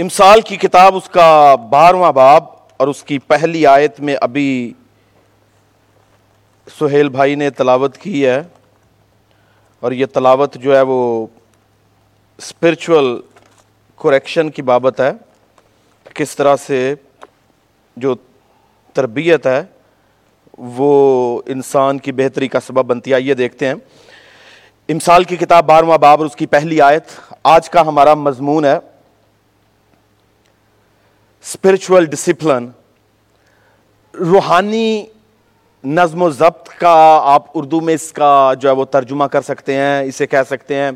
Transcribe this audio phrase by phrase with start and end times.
[0.00, 2.44] امسال کی کتاب، اس کا بارہواں باب
[2.76, 4.72] اور اس کی پہلی آیت میں ابھی
[6.80, 8.42] سہیل بھائی نے تلاوت کی ہے
[9.80, 11.26] اور یہ تلاوت جو ہے وہ
[12.38, 13.20] اسپرچول
[13.96, 15.10] کوریکشن کی بابت ہے،
[16.14, 16.94] کس طرح سے
[17.96, 18.14] جو
[18.92, 19.62] تربیت ہے
[20.58, 23.74] وہ انسان کی بہتری کا سبب بنتی ہے۔ یہ دیکھتے ہیں۔
[24.88, 27.04] امسال کی کتاب، بارہواں باب اور اس کی پہلی آیت،
[27.42, 28.78] آج کا ہمارا مضمون ہے۔
[31.42, 32.68] اسپرچل ڈسپلن
[34.14, 35.06] روحانی
[35.84, 39.74] نظم و ضبط کا آپ اردو میں اس کا جو ہے وہ ترجمہ کر سکتے
[39.74, 40.90] ہیں، اسے کہہ سکتے ہیں۔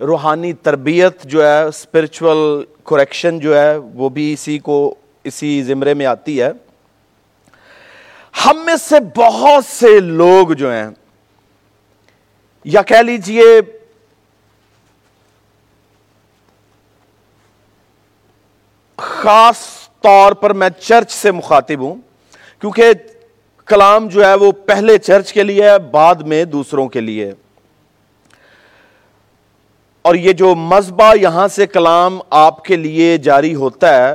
[0.00, 6.06] روحانی تربیت جو ہے اسپرچل کوریکشن جو ہے، وہ بھی اسی کو، اسی زمرے میں
[6.06, 6.50] آتی ہے۔
[8.46, 10.86] ہم میں سے بہت سے لوگ جو ہیں،
[12.64, 13.60] یا کہہ لیجیے،
[18.96, 21.94] خاص طور پر میں چرچ سے مخاطب ہوں،
[22.60, 22.92] کیونکہ
[23.66, 27.32] کلام جو ہے وہ پہلے چرچ کے لیے ہے، بعد میں دوسروں کے لیے۔
[30.02, 34.14] اور یہ جو مذبح یہاں سے کلام آپ کے لیے جاری ہوتا ہے،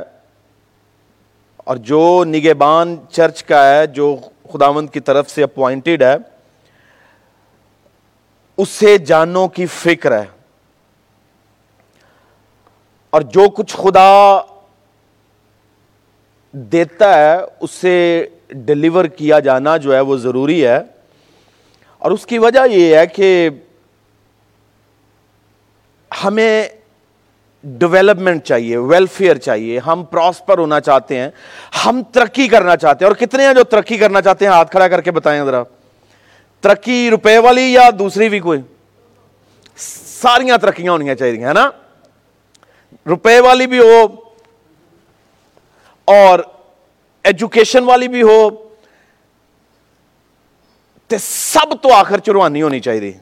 [1.56, 4.16] اور جو نگہبان چرچ کا ہے، جو
[4.52, 6.14] خداوند کی طرف سے اپوائنٹڈ ہے،
[8.56, 10.24] اسے جانوں کی فکر ہے۔
[13.12, 14.10] اور جو کچھ خدا
[16.52, 20.80] دیتا ہے اسے ڈلیور کیا جانا جو ہے وہ ضروری ہے۔
[21.98, 23.50] اور اس کی وجہ یہ ہے کہ
[26.24, 26.68] ہمیں
[27.64, 31.30] ڈیولپمنٹ چاہیے ویلفیئر چاہیے۔ ہم پراسپر ہونا چاہتے ہیں،
[31.86, 34.88] ہم ترقی کرنا چاہتے ہیں۔ اور کتنے ہیں جو ترقی کرنا چاہتے ہیں؟ ہاتھ کھڑا
[34.88, 35.62] کر کے بتائیں ذرا۔
[36.60, 38.60] ترقی روپے والی یا دوسری بھی کوئی؟
[39.76, 41.70] ساریاں ترقیاں ہونی چاہیے، ہے نا؟
[43.06, 44.21] روپے والی بھی ہو
[46.04, 46.38] اور
[47.24, 48.50] ایجوکیشن والی بھی ہو،
[51.08, 53.12] تے سب تو آخر چروانی ہونی چاہیے،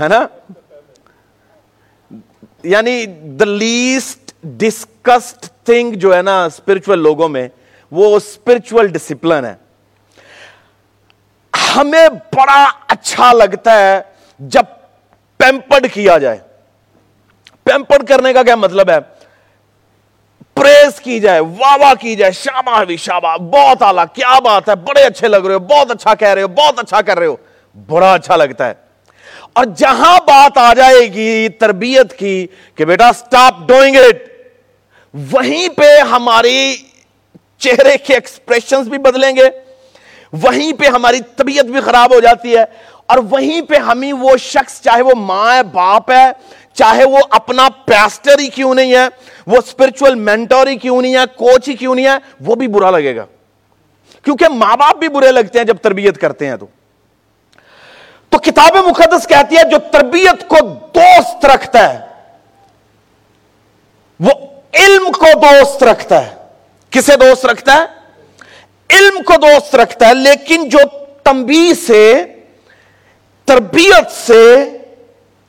[0.00, 0.26] ہے نا؟
[2.62, 7.48] یعنی دا لیسٹ ڈسکسڈ تھنگ جو ہے نا اسپرچل لوگوں میں،
[7.90, 9.54] وہ اسپرچل ڈسپلن ہے۔
[11.76, 14.00] ہمیں بڑا اچھا لگتا ہے
[14.38, 14.64] جب
[15.36, 16.38] پیمپڈ کیا جائے۔
[17.64, 18.98] پیمپڈ کرنے کا کیا مطلب ہے؟
[20.54, 24.74] پریس کی جائے واہ واہ کی جائے شابہ بھی شابہ بہت اعلیٰ، کیا بات ہے،
[24.86, 27.36] بڑے اچھے لگ رہے ہو، بہت اچھا کہہ رہے ہو، بہت اچھا کر رہے ہو،
[27.88, 28.74] بڑا اچھا لگتا ہے۔
[29.52, 34.22] اور جہاں بات آ جائے گی تربیت کی کہ بیٹا سٹاپ ڈوئنگ اٹ
[35.14, 36.76] وہیں پہ ہماری
[37.58, 39.48] چہرے کے ایکسپریشنز بھی بدلیں گے،
[40.32, 42.64] وہیں پہ ہماری طبیعت بھی خراب ہو جاتی ہے،
[43.06, 46.26] اور وہیں پہ ہمیں وہ شخص، چاہے وہ ماں ہے، باپ ہے
[46.74, 49.06] چاہے وہ اپنا پیسٹر ہی کیوں نہیں ہے،
[49.46, 52.90] وہ اسپرچل مینٹور ہی کیوں نہیں ہے کوچ ہی کیوں نہیں ہے، وہ بھی برا
[52.90, 53.26] لگے گا۔
[54.24, 56.66] کیونکہ ماں باپ بھی برے لگتے ہیں جب تربیت کرتے ہیں تو۔
[58.28, 60.56] تو کتاب مقدس کہتی ہے، جو تربیت کو
[60.94, 62.00] دوست رکھتا ہے،
[64.20, 64.30] وہ
[64.74, 66.34] علم کو دوست رکھتا ہے۔
[66.90, 67.84] کسے دوست رکھتا ہے؟
[68.96, 70.78] علم کو دوست رکھتا ہے، لیکن جو
[71.22, 72.24] تمبی سے،
[73.44, 74.73] تربیت سے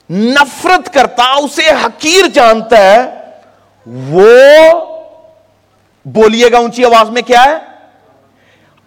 [0.09, 3.09] نفرت کرتا، اسے حقیر جانتا ہے،
[3.88, 4.27] وہ
[6.05, 7.57] بولیے گا اونچی آواز میں کیا ہے؟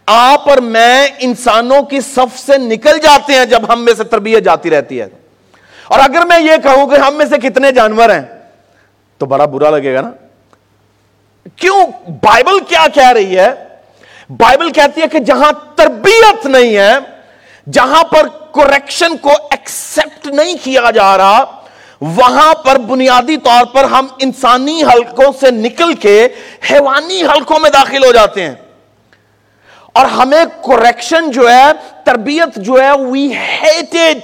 [0.07, 4.45] آپ اور میں انسانوں کی صف سے نکل جاتے ہیں جب ہم میں سے تربیت
[4.45, 5.09] جاتی رہتی ہے۔
[5.89, 8.23] اور اگر میں یہ کہوں کہ ہم میں سے کتنے جانور ہیں،
[9.19, 10.11] تو بڑا برا لگے گا نا۔
[11.57, 13.55] کیوں؟ بائبل کیا کہہ رہی ہے؟
[14.31, 17.18] بائبل کہتی ہے کہ جہاں تربیت نہیں ہے
[17.73, 21.45] جہاں پر کوریکشن کو ایکسپٹ نہیں کیا جا رہا،
[22.01, 26.29] وہاں پر بنیادی طور پر ہم انسانی حلقوں سے نکل کے
[26.71, 28.55] حیوانی حلقوں میں داخل ہو جاتے ہیں۔
[29.93, 31.73] اور ہمیں کوریکشن جو ہے،
[32.05, 34.19] تربیت جو ہے وی ہیٹڈ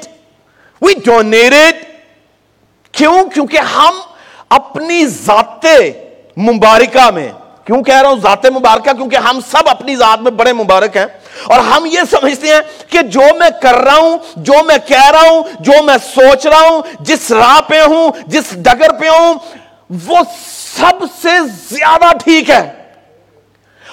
[0.82, 1.84] وی ڈونیٹڈ
[2.92, 3.94] کیوں؟ کیونکہ ہم
[4.48, 5.66] اپنی ذات
[6.38, 7.28] مبارکہ میں،
[7.64, 11.06] کیوں کہہ رہا ہوں ذات مبارکہ؟ کیونکہ ہم سب اپنی ذات میں بڑے مبارک ہیں۔
[11.44, 12.60] اور ہم یہ سمجھتے ہیں
[12.90, 16.68] کہ جو میں کر رہا ہوں، جو میں کہہ رہا ہوں، جو میں سوچ رہا
[16.68, 19.34] ہوں، جس راہ پہ ہوں، جس ڈگر پہ ہوں،
[20.06, 20.16] وہ
[20.76, 21.28] سب سے
[21.70, 22.84] زیادہ ٹھیک ہے۔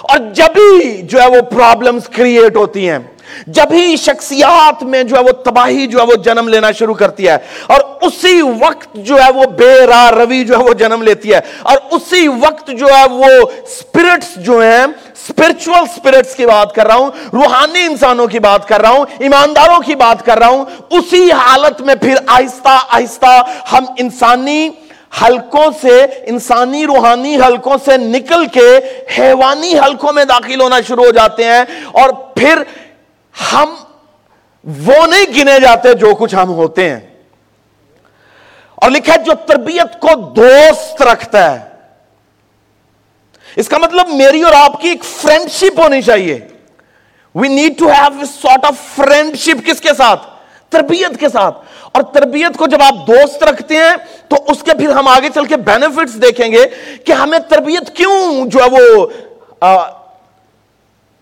[0.02, 3.00] اور جب ہی جو ہے وہ پرابلمز کریٹ ہوتی ہیں
[3.48, 7.28] جب ہی شخصیات میں جو ہے وہ تباہی جو ہے وہ جنم لینا شروع کرتی
[7.28, 7.38] ہے
[7.68, 11.40] اور اسی وقت جو ہے وہ بے راہ روی جو ہے وہ جنم لیتی ہے
[11.64, 13.30] اور اسی وقت جو ہے وہ
[13.70, 14.86] سپرٹس جو ہیں
[15.22, 19.80] اسپرچل سپرٹس کی بات کر رہا ہوں، روحانی انسانوں کی بات کر رہا ہوں، ایمانداروں
[19.82, 23.42] کی بات کر رہا ہوں، اسی حالت میں پھر آہستہ آہستہ
[23.72, 24.70] ہم انسانی
[25.22, 28.70] حلقوں سے، انسانی روحانی حلقوں سے نکل کے
[29.20, 32.64] حیوانی حلقوں میں داخل ہونا شروع ہو جاتے ہیں اور پھر
[33.54, 33.76] ہم
[34.88, 37.00] وہ نہیں گنے جاتے جو کچھ ہم ہوتے ہیں۔
[38.76, 41.60] اور لکھا ہے جو تربیت کو دوست رکھتا ہے۔
[43.56, 46.40] اس کا مطلب میری اور آپ کی ایک فرینڈ شپ ہونی چاہیے۔
[47.36, 48.74] We need to have sort of
[49.38, 50.22] friendship کس کے ساتھ؟
[50.70, 51.58] تربیت کے ساتھ۔
[51.92, 53.94] اور تربیت کو جب آپ دوست رکھتے ہیں
[54.28, 56.66] تو اس کے پھر ہم آگے چل کے بینیفٹس دیکھیں گے
[57.06, 59.08] کہ ہمیں تربیت کیوں جو ہے وہ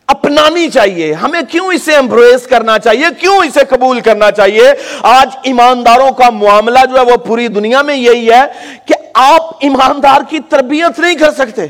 [0.10, 6.12] اپنانی چاہیے۔ ہمیں کیوں اسے امبریس کرنا چاہیے؟ کیوں اسے قبول کرنا چاہیے؟ آج ایمانداروں
[6.12, 11.00] کا معاملہ جو ہے وہ پوری دنیا میں یہی ہے کہ آپ ایماندار کی تربیت
[11.00, 11.68] نہیں کر سکتے۔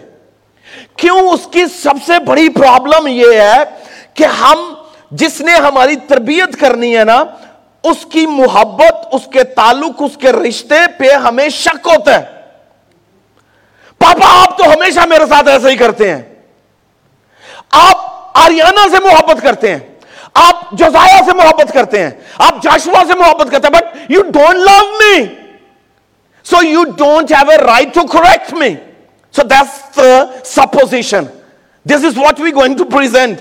[0.98, 3.64] کیوں؟ اس کی سب سے بڑی پرابلم یہ ہے
[4.14, 4.74] کہ ہم
[5.12, 7.24] جس نے ہماری تربیت کرنی ہے نا،
[7.84, 12.26] اس کی محبت، اس کے تعلق، اس کے رشتے پہ ہمیں شک ہوتا ہے۔
[13.98, 16.22] پاپا، آپ تو ہمیشہ میرے ساتھ ایسا ہی کرتے ہیں۔
[17.72, 19.80] آپ آریانہ سے محبت کرتے ہیں۔
[20.34, 24.56] آپ جوزایا سے محبت کرتے ہیں۔ آپ جاشوا سے محبت کرتے ہیں۔ But you don't
[24.56, 25.26] love me
[26.44, 28.76] so you don't have a right to correct me
[29.34, 30.00] so that's
[30.56, 31.24] supposition
[31.86, 33.40] this is what we going to present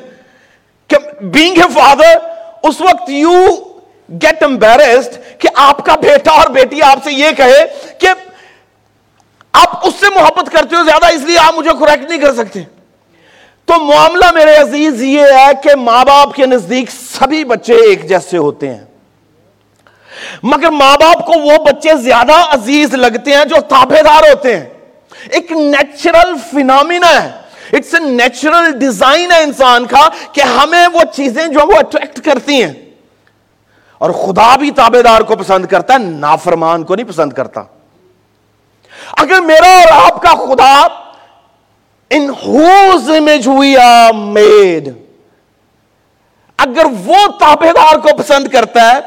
[1.21, 2.17] being a father
[2.63, 3.47] اس وقت یو
[4.09, 7.67] گیٹ امبیرسڈ کہ آپ کا بیٹا اور بیٹی آپ سے یہ کہے
[7.99, 8.09] کہ
[9.53, 12.63] آپ اس سے محبت کرتے ہو زیادہ، اس لیے آپ مجھے کریکٹ نہیں کر سکتے۔
[13.69, 18.37] تو معاملہ میرے عزیز یہ ہے کہ ماں باپ کے نزدیک سبھی بچے ایک جیسے
[18.37, 18.85] ہوتے ہیں۔
[20.43, 24.67] مگر ماں باپ کو وہ بچے زیادہ عزیز لگتے ہیں جو تابے دار ہوتے ہیں۔
[25.31, 27.31] ایک نیچرل فینامنا ہے۔
[27.73, 32.65] اٹس اے نیچرل ڈیزائن ہے انسان کا کہ ہمیں وہ چیزیں جو وہ اٹریکٹ کرتی
[32.65, 32.73] ہیں۔
[33.99, 37.63] اور خدا بھی تابے دار کو پسند کرتا ہے، نافرمان کو نہیں پسند کرتا۔
[39.17, 40.87] اگر میرا اور آپ کا خدا
[42.11, 43.75] in whose image we
[44.15, 44.89] made
[46.57, 48.99] اگر وہ تابے دار کو پسند کرتا ہے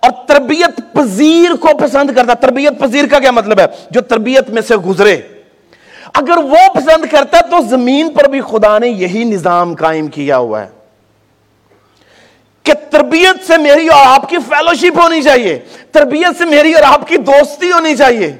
[0.00, 4.50] اور تربیت پذیر کو پسند کرتا ہے، تربیت پذیر کا کیا مطلب ہے؟ جو تربیت
[4.50, 5.20] میں سے گزرے۔
[6.14, 10.36] اگر وہ پسند کرتا ہے تو زمین پر بھی خدا نے یہی نظام قائم کیا
[10.36, 10.68] ہوا ہے۔
[12.62, 15.58] کہ تربیت سے میری اور آپ کی فیلوشپ ہونی چاہیے۔
[15.92, 18.36] تربیت سے میری اور آپ کی دوستی ہونی چاہیے۔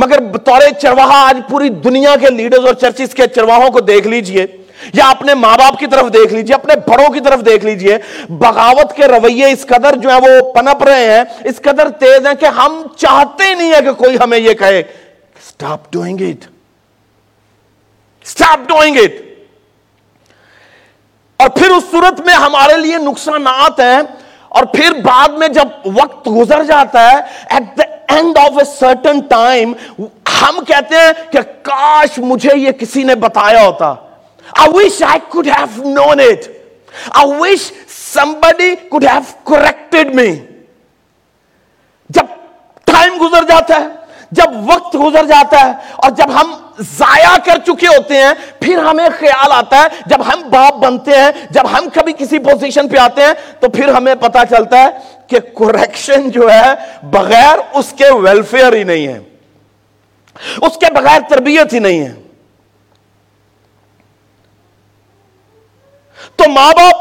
[0.00, 4.46] مگر بطور چرواہا آج پوری دنیا کے لیڈرز اور چرچز کے چرواہوں کو دیکھ لیجیے،
[4.94, 7.96] یا اپنے ماں باپ کی طرف دیکھ لیجیے، اپنے بڑوں کی طرف دیکھ لیجیے،
[8.40, 12.34] بغاوت کے رویے اس قدر جو ہے وہ پنپ رہے ہیں، اس قدر تیز ہیں
[12.40, 16.44] کہ ہم چاہتے نہیں ہیں کہ کوئی ہمیں یہ کہے۔ Stop doing it
[18.24, 19.24] stop doing it
[21.40, 24.00] اور پھر اس صورت میں ہمارے لیے نقصانات ہیں،
[24.48, 27.16] اور پھر بعد میں جب وقت گزر جاتا ہے
[27.50, 29.72] at the end of a certain time
[30.40, 33.94] ہم کہتے ہیں کہ کاش مجھے یہ کسی نے بتایا ہوتا
[34.46, 36.44] I wish I could have known it.
[37.12, 40.28] I wish somebody could have corrected me.
[42.10, 42.26] جب
[42.84, 43.88] ٹائم گزر جاتا ہے،
[44.38, 46.54] جب وقت گزر جاتا ہے، اور جب ہم
[46.98, 51.30] ضائع کر چکے ہوتے ہیں، پھر ہمیں خیال آتا ہے، جب ہم باپ بنتے ہیں،
[51.50, 54.90] جب ہم کبھی کسی پوزیشن پہ آتے ہیں، تو پھر ہمیں پتا چلتا ہے
[55.26, 59.18] کہ کوریکشن جو ہے بغیر اس کے ویلفیئر ہی نہیں ہے۔
[60.56, 62.14] اس کے بغیر تربیت ہی نہیں ہے۔
[66.36, 66.96] تو ماں باپ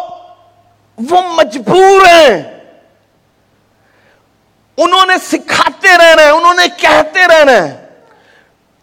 [1.11, 2.43] وہ مجبور ہیں۔
[4.77, 7.87] انہوں نے سکھاتے رہنا ہے، انہوں نے کہتے رہنا ہے۔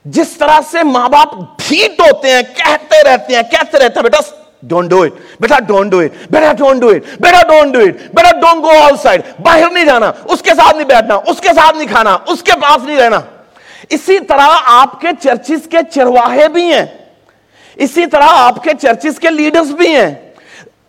[0.05, 1.29] جس طرح سے ماں باپ
[1.59, 5.91] ڈھیٹ ہوتے ہیں، کہتے رہتے ہیں، کہتے رہتے ہیں، بیٹا ڈونٹ ڈو اٹ بیٹا ڈونٹ
[5.93, 9.23] ڈو اٹ بیٹا ڈونٹ ڈو اٹ بیٹا ڈونٹ ڈو اٹ بیٹا ڈونٹ گو آل سائڈ
[9.41, 12.59] باہر نہیں جانا اس کے ساتھ نہیں بیٹھنا اس کے ساتھ نہیں کھانا اس کے
[12.61, 13.21] پاس نہیں رہنا
[13.91, 16.85] اسی طرح آپ کے چرچز کے چرواہے بھی ہیں
[17.77, 20.13] اسی طرح آپ کے چرچز کے لیڈرز بھی ہیں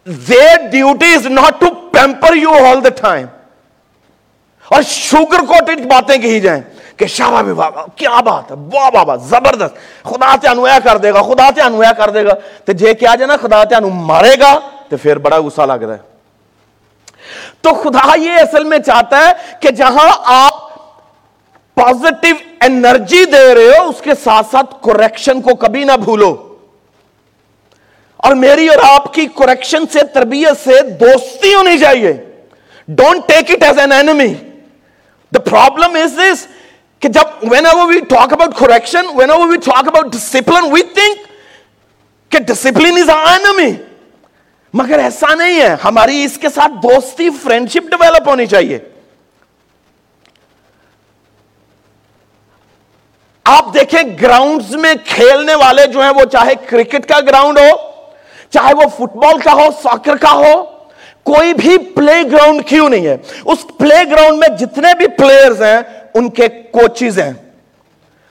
[0.06, 3.28] their duty is not to pamper you all the time.
[4.72, 6.62] اور شوگر کوٹڈ باتیں کہی جائیں
[6.98, 11.14] کہ شابہ بھی بابا کیا بات ہے؟ واہ بابا زبردست۔ خدا تے انویا کر دے
[11.14, 12.34] گا، خدا تے انویا کر دے گا۔
[12.66, 14.60] تو جے کیا جائے نا، خدا تے انو مارے گا
[14.90, 16.14] تو پھر بڑا غصہ لگ رہا ہے۔
[17.62, 20.76] تو خدا یہ اصل میں چاہتا ہے کہ جہاں آپ
[21.76, 26.56] پازیٹیو انرجی دے رہے ہو، اس کے ساتھ ساتھ کوریکشن کو کبھی نہ بھولو۔
[28.18, 32.14] اور میری اور آپ کی کریکشن سے، تربیت سے دوستی ہونی چاہیے۔
[32.88, 34.34] Don't take it as an enemy
[35.36, 36.48] the problem is this
[37.04, 41.28] کہ جب whenever we talk about correction whenever we talk about discipline we think
[42.32, 43.72] کہ ڈسپلن از اینمی
[44.74, 48.78] مگر ایسا نہیں ہے، ہماری اس کے ساتھ دوستی فرینڈشپ ڈیولپ ہونی چاہیے۔
[53.46, 57.70] آپ دیکھیں گراؤنڈز میں کھیلنے والے جو ہیں، وہ چاہے کرکٹ کا گراؤنڈ ہو،
[58.50, 60.54] چاہے وہ فٹ بال کا ہو ساکر کا ہو،
[61.32, 65.82] کوئی بھی پلے گراؤنڈ کیوں نہیں ہے؟ اس پلے گراؤنڈ میں جتنے بھی پلیئرز ہیں
[66.16, 67.32] ان کے کوچز ہیں،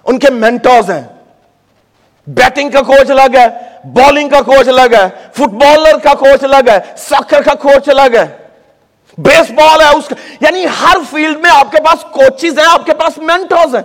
[0.07, 1.03] ان کے مینٹوز ہیں.
[2.27, 3.47] بیٹنگ کا کوچ الگ ہے
[3.95, 8.17] بالنگ کا کوچ الگ ہے فٹ بالر کا کوچ الگ ہے ساکر کا کوچ الگ
[8.17, 8.27] ہے.
[9.19, 12.87] بیس بال ہے اس کا یعنی ہر فیلڈ میں آپ کے پاس کوچز ہیں، آپ
[12.87, 13.83] کے پاس مینٹوز ہیں.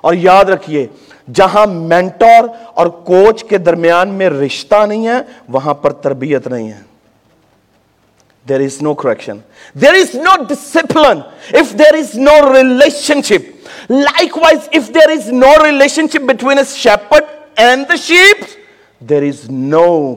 [0.00, 0.86] اور یاد رکھیے،
[1.34, 6.80] جہاں مینٹور اور کوچ کے درمیان میں رشتہ نہیں ہے، وہاں پر تربیت نہیں ہے.
[8.48, 9.38] There is no correction
[9.74, 11.20] there is no discipline
[11.52, 12.54] if there is no
[13.22, 13.68] relationship
[14.38, 15.64] likewise if there is no
[16.08, 17.24] relationship between a shepherd
[17.56, 18.44] and the sheep
[19.00, 20.14] there is no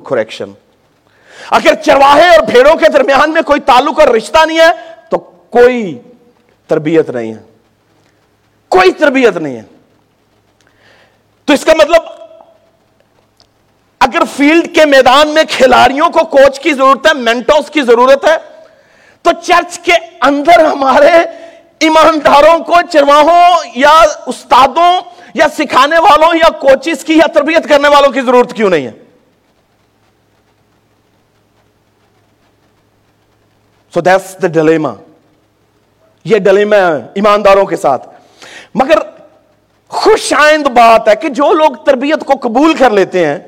[1.51, 4.69] اگر چرواہے اور بھیڑوں کے درمیان میں کوئی تعلق اور رشتہ نہیں ہے،
[5.09, 5.17] تو
[5.49, 5.99] کوئی
[6.67, 7.39] تربیت نہیں ہے۔
[8.69, 9.63] کوئی تربیت نہیں ہے۔
[11.45, 12.01] تو اس کا مطلب
[14.25, 18.37] فیلڈ کے میدان میں کھلاڑیوں کو کوچ کی ضرورت ہے مینٹوس کی ضرورت ہے۔
[19.21, 21.11] تو چرچ کے اندر ہمارے
[21.79, 25.01] ایمانداروں کو چرواہوں یا استادوں
[25.33, 28.91] یا سکھانے والوں یا کوچز کی یا تربیت کرنے والوں کی ضرورت کیوں نہیں ہے؟
[33.93, 34.93] سو دیٹس دا ڈلیما
[36.23, 36.75] یہ ڈلیما
[37.13, 38.07] ایمانداروں کے ساتھ۔
[38.75, 38.99] مگر
[39.87, 43.39] خوش آئند بات ہے کہ جو لوگ تربیت کو قبول کر لیتے ہیں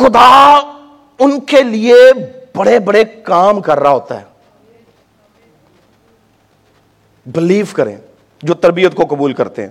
[0.00, 0.60] خدا
[1.18, 1.94] ان کے لیے
[2.54, 4.24] بڑے بڑے کام کر رہا ہوتا ہے۔
[7.26, 7.96] بلیو کریں
[8.42, 9.70] جو تربیت کو قبول کرتے ہیں۔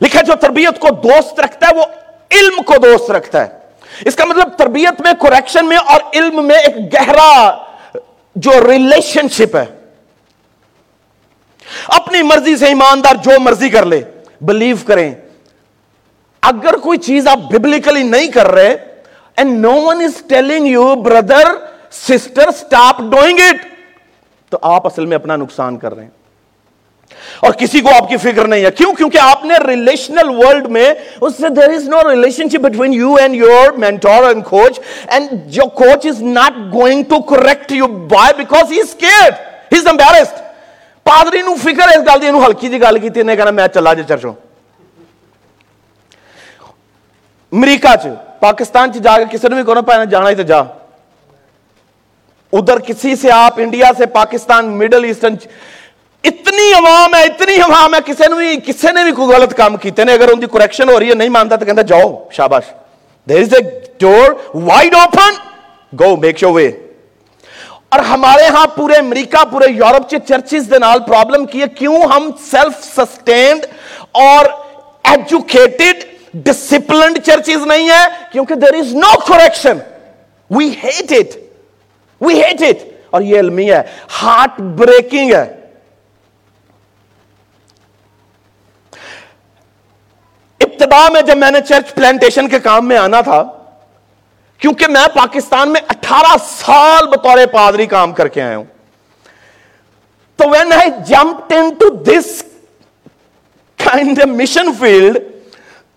[0.00, 1.82] لکھا جو تربیت کو دوست رکھتا ہے وہ
[2.30, 3.58] علم کو دوست رکھتا ہے۔
[4.04, 7.58] اس کا مطلب تربیت میں کوریکشن میں اور علم میں ایک گہرا
[8.36, 9.64] جو ریلیشن شپ ہے۔
[11.88, 14.00] اپنی مرضی سے ایماندار جو مرضی کر لے۔
[14.40, 15.14] بلیو کریں۔
[16.42, 18.76] اگر کوئی چیز آپ ببلیکلی نہیں کر رہے
[19.38, 21.48] and no one is telling you brother
[21.90, 23.66] sister stop doing it
[24.50, 26.10] تو آپ اصل میں اپنا نقصان کر رہے ہیں۔
[27.40, 30.94] اور کسی کو آپ کی فکر نہیں ہے۔ کیوں؟ کیونکہ آپ نے ریلیشنل ورلڈ میں
[31.20, 32.10] اس سے there is no
[32.48, 37.20] relationship between you and your mentor and coach and جو coach is not going to
[37.20, 39.30] correct you by because he is care
[39.72, 40.34] he is embarrassed
[41.04, 44.02] پادری نو فکر ہے اس گل دی ہلکی جی گل کی کہنا میں چلا جی
[44.08, 44.32] چرچوں۔
[47.52, 48.06] امریکہ چ،
[48.40, 50.58] پاکستان چ جا کے کسی نے بھی کہنا پایا جانا ہی تو جا۔
[52.52, 55.34] ادھر کسی سے آپ انڈیا سے پاکستان، مڈل ایسٹرن
[56.24, 59.76] اتنی عوام ہے، اتنی عوام ہے کسی نے بھی کسی نے بھی کوئی غلط کام
[59.76, 62.64] کیتے نے۔ اگر ان کی کریکشن ہو رہی ہے، نہیں مانتا تو کہتا جاؤ، شاباش۔
[63.28, 63.62] There is a
[64.00, 65.34] door wide open
[66.00, 66.66] go make show way
[67.88, 72.02] اور ہمارے ہاں پورے امریکہ، پورے یورپ کے چرچز دے نال پرابلم کی ہے۔ کیوں
[72.14, 73.66] ہم سیلف سسٹینڈ
[74.12, 74.46] اور
[75.04, 76.04] ایجوکیٹڈ
[76.44, 79.78] ڈسپلنڈ چرچز نہیں ہے کیونکہ there is no correction
[80.50, 81.36] we hate it
[82.20, 83.82] we hate it اور یہ علمی ہے
[84.22, 85.44] ہارٹ بریکنگ ہے
[90.60, 93.42] ابتدا میں جب میں نے چرچ پلانٹیشن کے کام میں آنا تھا،
[94.60, 98.64] کیونکہ میں پاکستان میں اٹھارہ سال بطور پادری کام کر کے آیا ہوں۔
[100.38, 102.42] تو when I jump into this
[103.78, 105.18] kind mission field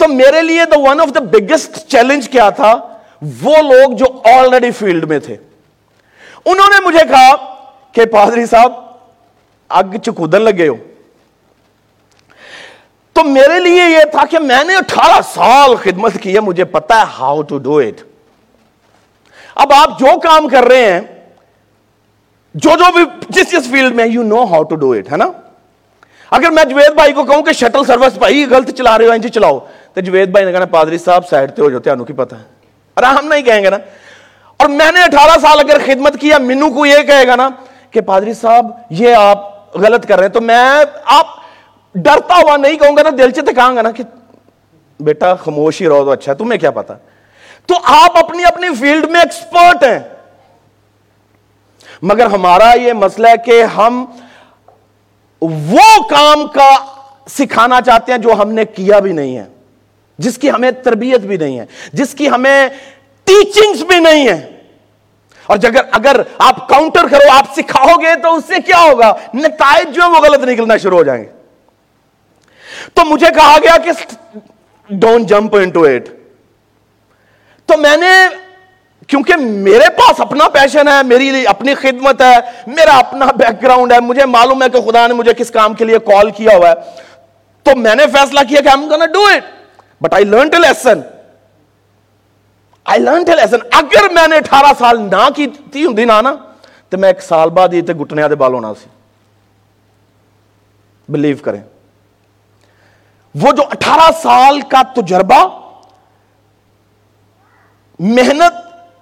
[0.02, 2.74] تو میرے لیے the one of the biggest challenge کیا تھا؟
[3.42, 5.36] وہ لوگ جو آلریڈی فیلڈ میں تھے۔
[6.46, 7.36] انہوں نے مجھے کہا
[7.92, 8.74] کہ پادری صاحب،
[9.70, 10.76] اگ چکودن لگے ہو۔
[13.14, 17.00] تو میرے لیے یہ تھا کہ میں نے اٹھارہ سال خدمت کی ہے، مجھے پتا
[17.00, 18.02] ہے ہاؤ ٹو ڈو اٹ
[19.56, 21.02] اب آپ جو کام کر رہے ہیں،
[22.54, 25.32] جو جو بھی جس جس فیلڈ میں you know how to do it ہے نا؟
[26.32, 29.30] اگر میں جوید بھائی کو کہوں کہ شٹل سروس بھائی، غلط چلا رہے ہو جی
[29.30, 29.60] چلاؤ۔
[29.94, 32.44] تو جوید بھائی نے کہنا پادری صاحب سائڈ ہو جاتے کی پتہ ہے۔
[32.94, 33.78] اور ہم نہیں کہیں گے نا۔
[34.58, 37.50] اور میں نے اٹھارہ سال اگر خدمت کیا مینو کو یہ کہے گا نا
[37.92, 41.28] کہ پادری صاحب، یہ آپ غلط کر رہے ہیں۔ تو میں آپ
[41.96, 44.04] ڈرتا ہوا نہیں کہوں گا نا، دل سے کہاں گا نا کہ
[45.00, 46.94] بیٹا خاموش ہی رہو تو اچھا تمہیں کیا پتا
[47.66, 50.00] تو آپ اپنی اپنی فیلڈ میں ایکسپرٹ ہیں۔
[52.02, 54.06] مگر ہمارا یہ مسئلہ ہے کہ ہم
[55.42, 56.70] وہ کام کا
[57.30, 59.46] سکھانا چاہتے ہیں جو ہم نے کیا بھی نہیں ہے۔
[60.20, 62.68] جس کی ہمیں تربیت بھی نہیں ہے، جس کی ہمیں
[63.28, 64.40] ٹیچنگز بھی نہیں ہے
[65.46, 69.96] اور اگر اگر آپ کاؤنٹر کرو، آپ سکھاؤ گے تو اس سے کیا ہوگا؟ نتائج
[69.96, 71.30] جو ہے وہ غلط نکلنا شروع ہو جائیں گے۔
[72.94, 73.92] تو مجھے کہا گیا کہ
[74.90, 76.10] don't jump into it
[77.70, 78.12] تو میں نے
[79.08, 82.36] کیونکہ میرے پاس اپنا پیشن ہے، میری اپنی خدمت ہے،
[82.68, 85.86] میرا اپنا بیک گراؤنڈ ہے، مجھے معلوم ہے کہ خدا نے مجھے کس کام کے
[85.86, 86.76] لیے کال کیا ہوا ہے۔
[87.66, 89.61] تو میں نے فیصلہ کیا کہ do it
[90.02, 91.02] but I learn lesson
[92.84, 95.46] I learn lesson اگر میں نے اٹھارہ سال نہ کی
[95.86, 96.30] ہوں نہ
[96.90, 98.90] تو میں ایک سال بعد یہ گٹنے دے بال ہونا سی۔
[101.10, 101.62] بلیو کریں۔
[103.36, 105.60] وہ جو اٹھارہ سال کا تجربہ،
[108.00, 108.54] محنت،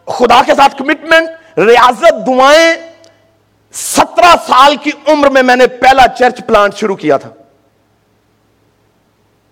[0.07, 2.75] خدا کے ساتھ کمٹمنٹ ریاضت دعائیں،
[3.73, 7.29] سترہ سال کی عمر میں میں نے پہلا چرچ پلانٹ شروع کیا تھا۔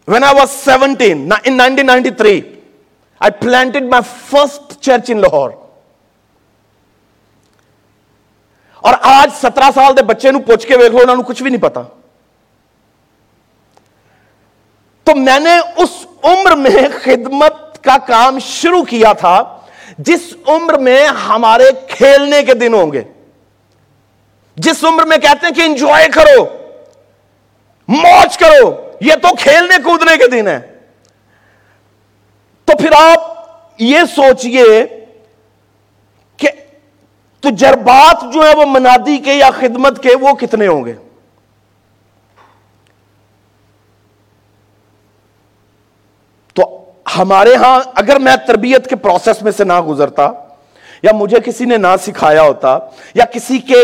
[0.08, 2.42] When I was seventeen in nineteen ninety three
[3.20, 5.50] I planted my first church in Lahore
[8.82, 11.62] اور آج سترہ سال دے بچے نو پوچھ کے ویک لو انہوں کچھ بھی نہیں
[11.62, 11.82] پتا۔
[15.04, 19.58] تو میں نے اس عمر میں خدمت کا کام شروع کیا تھا،
[19.98, 23.04] جس عمر میں ہمارے کھیلنے کے دن ہوں گے۔
[24.56, 26.44] جس عمر میں کہتے ہیں کہ انجوائے کرو،
[27.88, 30.60] موج کرو۔ یہ تو کھیلنے کودنے کے دن ہے
[32.68, 33.36] تو پھر آپ
[33.80, 34.64] یہ سوچئے
[36.40, 36.48] کہ
[37.44, 40.94] تجربات جو ہے وہ منادی کے یا خدمت کے وہ کتنے ہوں گے؟
[46.54, 46.66] تو
[47.18, 50.30] ہمارے ہاں اگر میں تربیت کے پروسیس میں سے نہ گزرتا
[51.04, 52.78] یا مجھے کسی نے نہ سکھایا ہوتا
[53.14, 53.84] یا کسی کے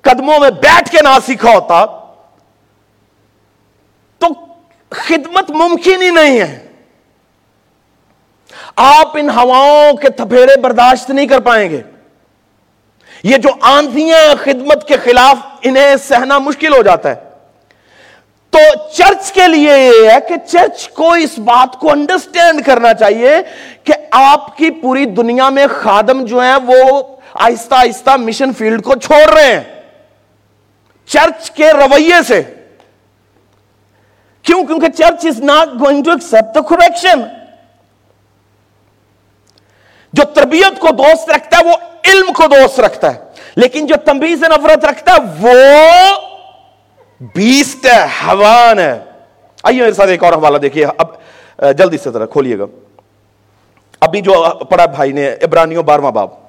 [0.00, 1.84] قدموں میں بیٹھ کے نہ سیکھا ہوتا
[4.90, 6.66] خدمت ممکن ہی نہیں ہے۔
[8.76, 11.82] آپ ان ہواؤں کے تھپیڑے برداشت نہیں کر پائیں گے۔
[13.22, 17.14] یہ جو آندیاں خدمت کے خلاف انہیں سہنا مشکل ہو جاتا ہے۔
[18.50, 18.58] تو
[18.92, 23.36] چرچ کے لیے یہ ہے کہ چرچ کو اس بات کو انڈرسٹینڈ کرنا چاہیے
[23.84, 27.02] کہ آپ کی پوری دنیا میں خادم جو ہیں وہ
[27.34, 29.82] آہستہ آہستہ مشن فیلڈ کو چھوڑ رہے ہیں۔
[31.06, 32.42] چرچ کے رویے سے۔
[34.48, 37.20] کیوں؟ کیونکہ church is not going to accept the correction
[40.12, 43.18] جو تربیت کو دوست رکھتا ہے، وہ علم کو دوست رکھتا ہے۔
[43.56, 45.54] لیکن جو تنبیز نفرت رکھتا ہے، وہ
[47.34, 48.98] بیسٹ ہے حوان ہے۔
[49.62, 51.06] آئیے میرے ساتھ ایک اور حوالہ دیکھیے۔ اب،
[51.78, 52.64] جلدی سے ذرا کھولیے گا۔
[54.00, 56.47] ابھی جو پڑھا بھائی نے ابرانیوں بارواں باب۔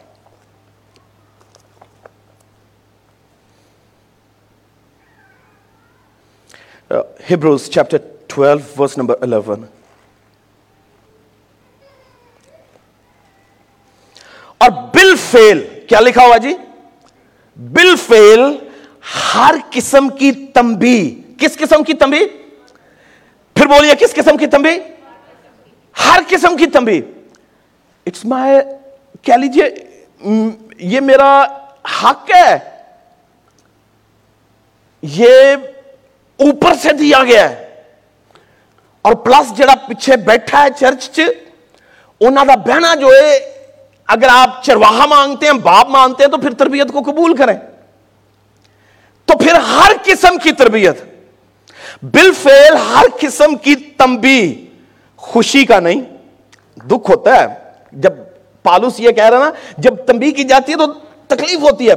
[6.91, 7.97] Hebrews chapter
[8.27, 9.63] twelve verse number eleven
[14.61, 16.53] اور بل فیل کیا لکھا ہوا جی
[17.57, 18.41] بل فیل
[19.33, 20.99] ہر قسم کی تمبی
[21.37, 22.25] کس قسم کی تمبی
[23.55, 24.77] پھر بولیے کس قسم کی تمبی
[25.95, 26.99] ہر قسم کی تمبی
[28.07, 28.59] اٹس مائی
[29.21, 29.69] کہہ لیجیے
[30.85, 31.31] یہ میرا
[32.01, 32.57] حق ہے
[35.03, 35.55] یہ
[36.39, 37.69] اوپر سے دیا گیا ہے۔
[39.01, 41.19] اور پلس جڑا پیچھے بیٹھا ہے چرچ
[42.19, 43.39] انہوں کا بہنا جو ہے،
[44.07, 47.57] اگر آپ چرواہا مانگتے ہیں، باپ مانتے ہیں، تو پھر تربیت کو قبول کریں۔
[49.25, 50.97] تو پھر ہر قسم کی تربیت۔
[52.01, 54.65] بل فیل ہر قسم کی تمبی
[55.15, 56.01] خوشی کا نہیں،
[56.75, 57.47] دکھ ہوتا ہے۔
[57.91, 58.13] جب
[58.63, 60.93] پالوس یہ کہہ رہا نا، جب تمبی کی جاتی ہے تو
[61.27, 61.93] تکلیف ہوتی ہے۔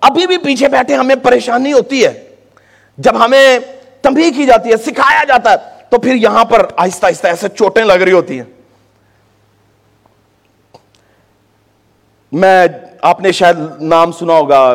[0.00, 2.28] ابھی بھی پیچھے بیٹھے ہمیں پریشانی ہوتی ہے۔
[2.98, 3.58] جب ہمیں
[4.02, 5.56] تمبی کی جاتی ہے، سکھایا جاتا ہے،
[5.88, 8.44] تو پھر یہاں پر آہستہ آہستہ ایسے چوٹیں لگ رہی ہوتی ہیں۔
[12.32, 12.66] میں،
[13.02, 14.74] آپ نے شاید نام سنا ہوگا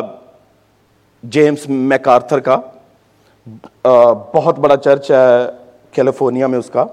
[1.22, 2.60] جیمز میکارتھر کا۔
[4.34, 5.50] بہت بڑا چرچ ہے
[5.92, 6.84] کیلیفورنیا میں اس کا۔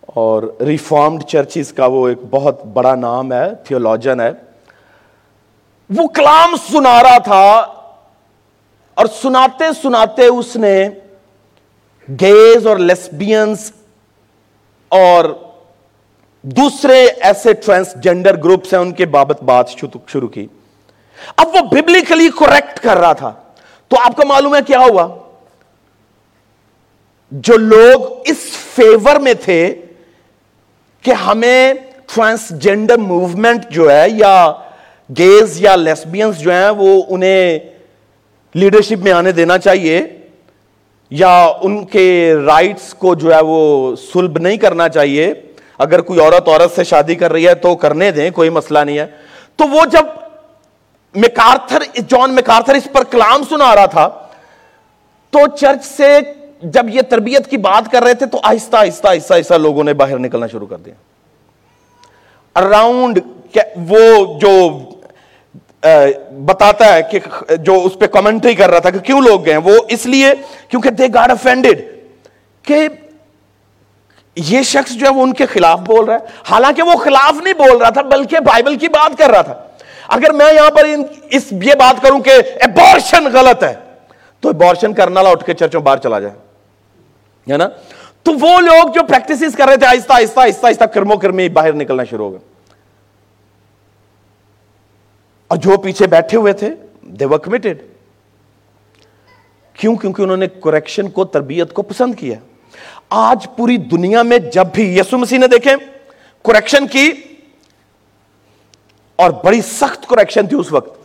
[0.00, 4.30] اور ریفارمڈ چرچز کا وہ ایک بہت بڑا نام ہے، تھیولوجن ہے۔
[5.96, 7.66] وہ کلام سنا رہا تھا
[9.00, 10.88] اور سناتے سناتے اس نے
[12.20, 13.72] گیز اور لیسبینس
[14.88, 15.24] اور
[16.42, 19.70] دوسرے ایسے ٹرانسجینڈر گروپس ہیں ان کے بابت بات
[20.06, 20.46] شروع کی۔
[21.36, 23.32] اب وہ ببلیکلی کوریکٹ کر رہا تھا۔
[23.88, 25.16] تو آپ کو معلوم ہے کیا ہوا؟
[27.30, 28.38] جو لوگ اس
[28.74, 29.74] فیور میں تھے
[31.02, 31.74] کہ ہمیں
[32.14, 34.52] ٹرانسجینڈر موومنٹ جو ہے یا
[35.18, 37.58] گیز یا لیسبینس جو ہیں وہ انہیں
[38.54, 40.06] لیڈرشپ میں آنے دینا چاہیے
[41.10, 45.34] یا ان کے رائٹس کو جو ہے وہ سلب نہیں کرنا چاہیے۔
[45.78, 48.98] اگر کوئی عورت عورت سے شادی کر رہی ہے تو کرنے دیں، کوئی مسئلہ نہیں
[48.98, 49.06] ہے۔
[49.56, 50.06] تو وہ جب
[51.14, 54.08] میکارتھر جان میکارتھر اس پر کلام سنا رہا تھا،
[55.30, 56.18] تو چرچ سے
[56.62, 59.94] جب یہ تربیت کی بات کر رہے تھے تو آہستہ آہستہ آہستہ آہستہ لوگوں نے
[59.94, 60.94] باہر نکلنا شروع کر دیا۔
[62.54, 63.18] اراؤنڈ
[63.76, 64.78] وہ جو
[66.44, 67.18] بتاتا ہے کہ
[67.56, 70.32] جو اس پہ کمنٹری کر رہا تھا کہ کیوں لوگ گئے وہ اس لیے
[70.68, 71.86] کیونکہ دے گاڈ افینڈیڈ
[72.62, 72.88] کہ
[74.36, 76.18] یہ شخص جو ہے وہ ان کے خلاف بول رہا ہے۔
[76.50, 79.54] حالانکہ وہ خلاف نہیں بول رہا تھا، بلکہ بائبل کی بات کر رہا تھا۔
[80.08, 80.84] اگر میں یہاں پر
[81.30, 83.74] اس یہ بات کروں کہ ایبورشن غلط ہے،
[84.40, 86.34] تو ایبورشن کرنا لا اٹھ کے چرچوں باہر چلا جائے۔
[87.52, 87.68] ہے نا؟
[88.22, 91.72] تو وہ لوگ جو پریکٹس کر رہے تھے، آہستہ آہستہ آہستہ آہستہ کرمو کرمی باہر
[91.72, 92.49] نکلنا شروع ہو گئے۔
[95.50, 96.68] اور جو پیچھے بیٹھے ہوئے تھے
[97.02, 97.82] دے ور کمیٹیڈ
[99.78, 102.38] کیوں؟ کیونکہ انہوں نے کریکشن کو، تربیت کو پسند کیا.
[103.10, 105.74] آج پوری دنیا میں جب بھی یسو مسیح نے دیکھیں
[106.44, 107.10] کریکشن کی،
[109.18, 110.98] اور بڑی سخت کریکشن تھی اس وقت.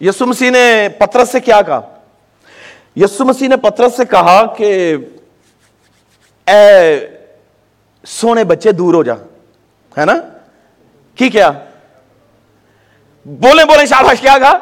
[0.00, 1.80] یسو مسیح نے پترس سے کیا کہا؟
[2.96, 4.96] یسو مسیح نے پترس سے کہا کہ،
[6.46, 6.98] اے
[8.04, 9.14] سونے بچے دور ہو جا.
[9.98, 10.14] ہے نا؟
[11.18, 11.50] کی کیا؟
[13.26, 14.58] بولے بولے شاباش کیا کہا؟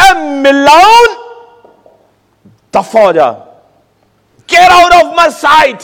[0.00, 1.12] اے ملاؤن
[2.74, 3.30] دفع ہو جا۔
[4.48, 5.82] Clear out of my sight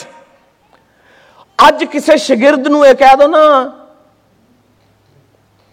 [1.65, 3.43] اج کسے شگرد نو یہ کہہ دو نا،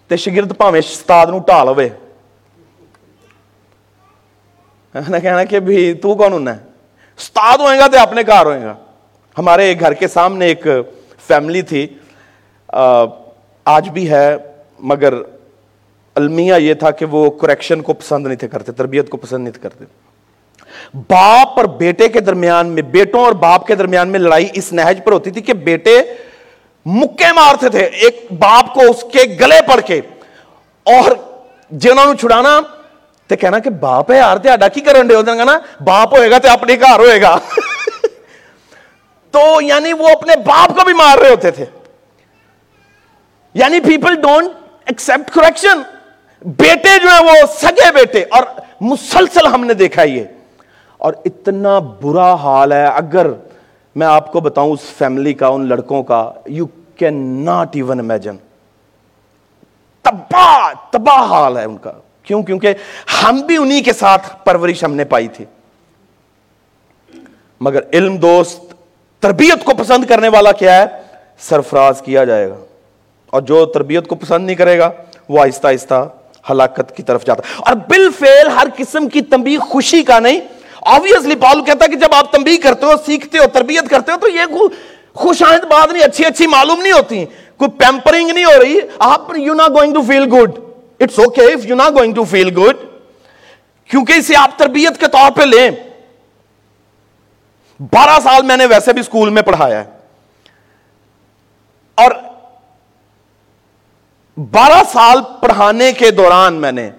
[0.09, 1.88] تے شگرد پاویں استاد نو ٹال ہوئے
[4.94, 6.61] کہنا کہ بھی تو کون ہونا ہے؟
[7.18, 8.74] استاد ہوئے گا تے اپنے کار ہوئے گا۔
[9.38, 10.66] ہمارے گھر کے سامنے ایک
[11.27, 11.87] فیملی تھی۔
[13.64, 14.37] آج بھی ہے،
[14.79, 15.14] مگر
[16.18, 19.52] المیہ یہ تھا کہ وہ کریکشن کو پسند نہیں تھے کرتے، تربیت کو پسند نہیں
[19.52, 19.85] تھے کرتے۔
[20.94, 25.00] باپ اور بیٹے کے درمیان میں، بیٹوں اور باپ کے درمیان میں لڑائی اس نہج
[25.04, 26.02] پر ہوتی تھی کہ بیٹے
[26.87, 30.00] مکے مارتے تھے، ایک باپ کو اس کے گلے پڑ کے۔
[30.85, 31.11] اور
[31.70, 32.61] جنہوں نے چھڑانا
[33.26, 36.31] تو کہنا کہ باپ ہے یار، تے آڈا کی کرن دے؟ ہوتے نا باپ ہوئے
[36.31, 37.38] گا تے اپنے گھر ہوئے گا۔
[39.31, 41.64] تو یعنی وہ اپنے باپ کو بھی مار رہے ہوتے تھے۔
[43.54, 44.48] یعنی پیپل ڈونٹ
[44.87, 45.97] ایکسپٹ کریکشن
[46.42, 48.42] بیٹے جو ہیں وہ سگے بیٹے اور
[48.81, 50.24] مسلسل ہم نے دیکھا یہ۔
[50.98, 53.27] اور اتنا برا حال ہے، اگر
[53.96, 58.37] میں آپ کو بتاؤں اس فیملی کا، ان لڑکوں کا you can not even imagine
[60.03, 62.74] تباہ تباہ حال ہے ان کا۔ کیوں؟ کیونکہ
[63.22, 65.44] ہم بھی انہی کے ساتھ پرورش ہم نے پائی تھی۔
[67.61, 68.61] مگر علم دوست،
[69.20, 70.85] تربیت کو پسند کرنے والا کیا ہے؟
[71.38, 72.57] سرفراز کیا جائے گا۔
[73.27, 74.90] اور جو تربیت کو پسند نہیں کرے گا،
[75.29, 76.09] وہ آہستہ آہستہ
[76.50, 80.40] ہلاکت کی طرف جاتا اور بل فیل ہر قسم کی تنبیہ خوشی کا نہیں۔
[80.82, 84.16] آبویسلی پالو کہتا ہے کہ جب آپ تنبیہ کرتے ہو، سیکھتے ہو، تربیت کرتے ہو،
[84.16, 84.44] تو یہ
[85.14, 87.24] خوش آئند بات نہیں، اچھی اچھی معلوم نہیں ہوتی۔
[87.56, 90.50] کوئی پیمپرنگ نہیں ہو رہی۔ آپ you not going to feel good
[91.00, 92.76] it's okay if you not going to feel good
[93.90, 95.70] کیونکہ اسے آپ تربیت کے طور پہ لیں۔
[97.80, 99.90] بارہ سال میں نے ویسے بھی اسکول میں پڑھایا ہے۔
[101.94, 102.11] اور
[104.38, 106.90] بارہ سال پڑھانے کے دوران میں نے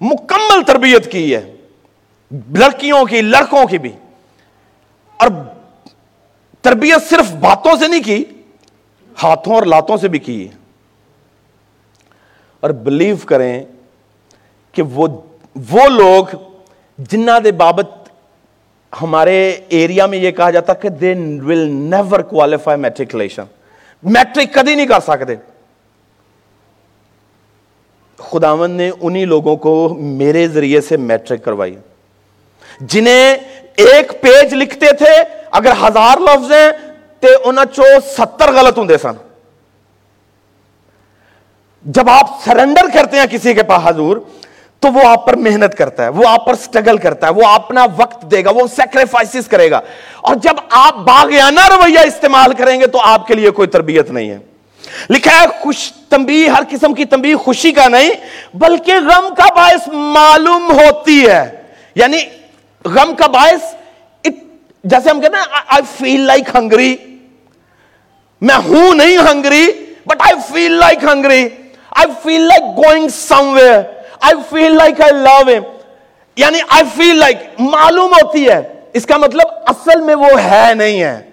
[0.00, 1.54] مکمل تربیت کی ہے،
[2.52, 3.92] لڑکیوں کی، لڑکوں کی بھی۔
[5.16, 5.28] اور
[6.60, 8.24] تربیت صرف باتوں سے نہیں کی،
[9.22, 10.54] ہاتھوں اور لاتوں سے بھی کی ہے۔
[12.60, 13.62] اور بلیو کریں
[14.72, 15.08] کہ وہ
[15.70, 16.24] وہ لوگ
[16.98, 18.08] جنہ دے بابت
[19.02, 23.42] ہمارے ایریا میں یہ کہا جاتا کہ they will never qualify matriculation
[24.02, 25.55] matric کدی نہیں کر سکتے۔
[28.18, 31.76] خداون نے انہی لوگوں کو میرے ذریعے سے میٹرک کروائی۔
[32.80, 33.36] جنہیں
[33.76, 36.70] ایک پیج لکھتے تھے، اگر ہزار لفظ ہیں،
[37.20, 37.82] تے انہاں چو
[38.16, 39.12] ستر غلط ہوں سن۔
[41.82, 44.16] جب آپ سرنڈر کرتے ہیں کسی کے پاس حضور،
[44.80, 47.86] تو وہ آپ پر محنت کرتا ہے، وہ آپ پر سٹرگل کرتا ہے، وہ اپنا
[47.96, 49.80] وقت دے گا، وہ سیکریفائسز کرے گا۔
[50.20, 54.30] اور جب آپ باغیانہ رویہ استعمال کریں گے، تو آپ کے لیے کوئی تربیت نہیں
[54.30, 54.38] ہے۔
[55.10, 58.10] لکھا ہے خوش تنبیہ، ہر قسم کی تنبیہ، خوشی کا نہیں،
[58.54, 61.50] بلکہ غم کا باعث معلوم ہوتی ہے۔
[61.94, 62.18] یعنی
[62.84, 63.74] غم کا باعث
[64.84, 66.96] جیسے ہم کہتے ہیں آئی فیل لائک ہنگری
[68.40, 69.66] میں ہوں نہیں hungry
[70.06, 71.48] but I feel like hungry
[71.90, 73.08] I feel like going
[73.48, 73.82] somewhere
[74.20, 75.62] I feel like I love them
[76.36, 81.00] یعنی آئی فیل لائک معلوم ہوتی ہے۔ اس کا مطلب اصل میں وہ ہے نہیں
[81.00, 81.25] ہے۔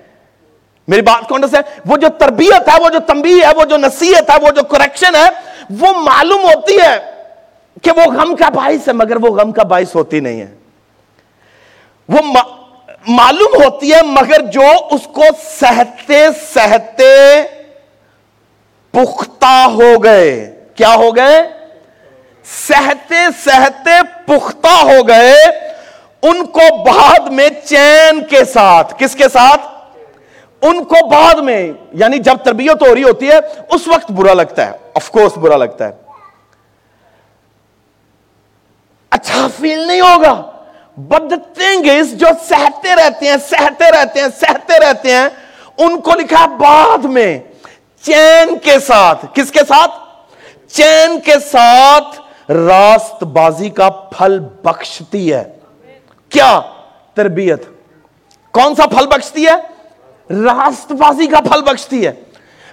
[0.88, 4.30] میری بات کون سے؟ وہ جو تربیت ہے، وہ جو تنبیہ ہے، وہ جو نصیحت
[4.30, 5.30] ہے، وہ جو کریکشن ہے،
[5.80, 7.00] وہ معلوم ہوتی ہے
[7.82, 10.56] کہ وہ غم کا باعث ہے، مگر وہ غم کا باعث ہوتی نہیں ہے۔
[12.10, 12.42] وہ
[13.08, 15.24] معلوم ہوتی ہے، مگر جو اس کو
[15.60, 17.42] سہتے سہتے
[18.92, 21.50] پختہ ہو گئے۔ کیا ہو گئے؟
[22.68, 23.16] سہتے
[23.46, 25.36] سہتے پختہ ہو گئے۔
[26.24, 29.73] ان کو بعد میں چین کے ساتھ، کس کے ساتھ؟
[30.64, 33.38] ان کو بعد میں یعنی جب تربیت ہو رہی ہوتی ہے،
[33.72, 35.92] اس وقت برا لگتا ہے۔ آف کورس برا لگتا ہے۔
[39.10, 40.52] اچھا فیل نہیں ہوگا۔
[40.98, 45.30] بٹ دا تھنگ از جو سہتے رہتے ہیں، سہتے رہتے ہیں، سہتے رہتے ہیں،
[45.78, 47.40] ان کو لکھا بعد میں۔
[48.02, 49.92] چین کے ساتھ۔ کس کے ساتھ؟
[50.74, 52.22] چین کے ساتھ
[52.52, 55.44] راست بازی کا پھل بخشتی ہے۔
[56.30, 56.62] کیا؟
[57.14, 57.64] تربیت۔
[58.52, 59.73] کون سا پھل بخشتی ہے؟
[60.30, 62.12] راست بازی کا پھل بخشتی ہے۔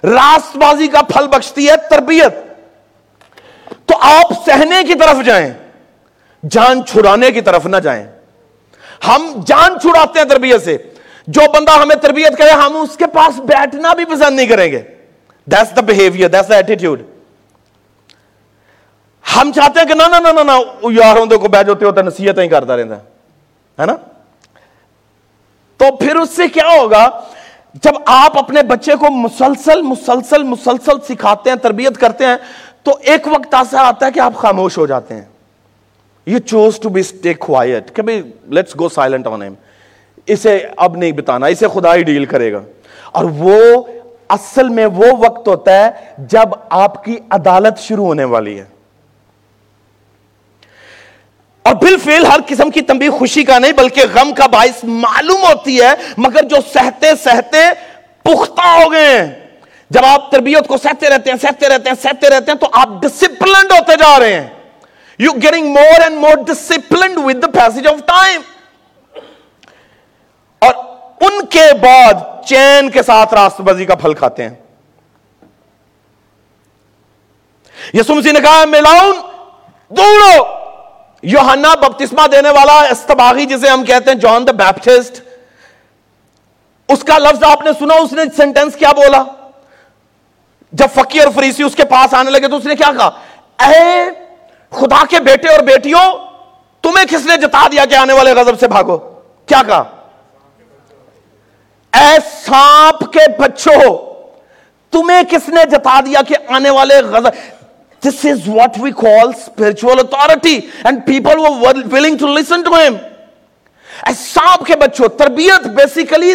[0.03, 2.35] راست بازی کا پھل بخشتی ہے تربیت۔
[3.85, 5.53] تو آپ سہنے کی طرف جائیں،
[6.49, 8.07] جان چھڑانے کی طرف نہ جائیں۔
[9.07, 10.77] ہم جان چھڑاتے ہیں تربیت سے۔
[11.27, 14.81] جو بندہ ہمیں تربیت کرے ہم اس کے پاس بیٹھنا بھی پسند نہیں کریں گے۔
[15.45, 17.01] That's the behaviour that's the attitude
[19.35, 20.51] ہم چاہتے ہیں کہ نہ نہ نہ نہ
[20.91, 22.95] یار ہوں کو بیٹھ ہوتے ہوتا نصیحت ہی کرتا رہتا
[23.81, 23.95] ہے نا؟
[25.77, 27.21] تو پھر اس سے کیا ہوگا؟
[27.73, 32.35] جب آپ اپنے بچے کو مسلسل مسلسل مسلسل سکھاتے ہیں، تربیت کرتے ہیں،
[32.83, 35.25] تو ایک وقت ایسا آتا ہے کہ آپ خاموش ہو جاتے ہیں۔
[36.25, 39.53] You choose to be stay quiet کہ let's go silent on them
[40.27, 42.61] اسے اب نہیں بتانا، اسے خدا ہی ڈیل کرے گا۔
[43.11, 43.83] اور وہ
[44.29, 48.65] اصل میں وہ وقت ہوتا ہے جب آپ کی عدالت شروع ہونے والی ہے۔
[51.63, 55.81] اور بالفعل ہر قسم کی تنبیہ خوشی کا نہیں، بلکہ غم کا باعث معلوم ہوتی
[55.81, 57.57] ہے، مگر جو سہتے سہتے
[58.23, 59.47] پختہ ہو گئے ہیں۔
[59.89, 62.89] جب آپ تربیت کو سہتے رہتے ہیں، سہتے رہتے ہیں، سہتے رہتے ہیں، تو آپ
[63.01, 64.47] ڈسپلنڈ ہوتے جا رہے ہیں۔
[65.19, 68.41] You getting more and more disciplined with the piece of time
[70.59, 70.73] اور
[71.21, 74.55] ان کے بعد چین کے ساتھ راست بازی کا پھل کھاتے ہیں۔
[77.93, 79.15] یسمسی نے کہا، ملاؤن
[79.89, 80.60] دوڑو
[81.23, 85.21] یوہنا بپتسمہ دینے والا استباغی جسے ہم کہتے ہیں جان دا بیپٹسٹ
[86.89, 89.23] اس کا لفظ آپ نے سنا، اس نے سینٹنس کیا بولا؟
[90.73, 93.09] جب فقی اور فریسی اس کے پاس آنے لگے تو اس نے کیا کہا؟
[93.65, 94.09] اے
[94.71, 96.03] خدا کے بیٹے اور بیٹیوں،
[96.83, 98.97] تمہیں کس نے جتا دیا کہ آنے والے غضب سے بھاگو؟
[99.47, 99.83] کیا کہا؟
[101.93, 103.81] اے سانپ کے بچوں،
[104.93, 107.33] تمہیں کس نے جتا دیا کہ آنے والے غضب؟
[108.01, 112.99] This is what we call spiritual authority and people were willing to listen to him.
[114.17, 116.33] سانپ کے بچوں تربیت بیسیکلی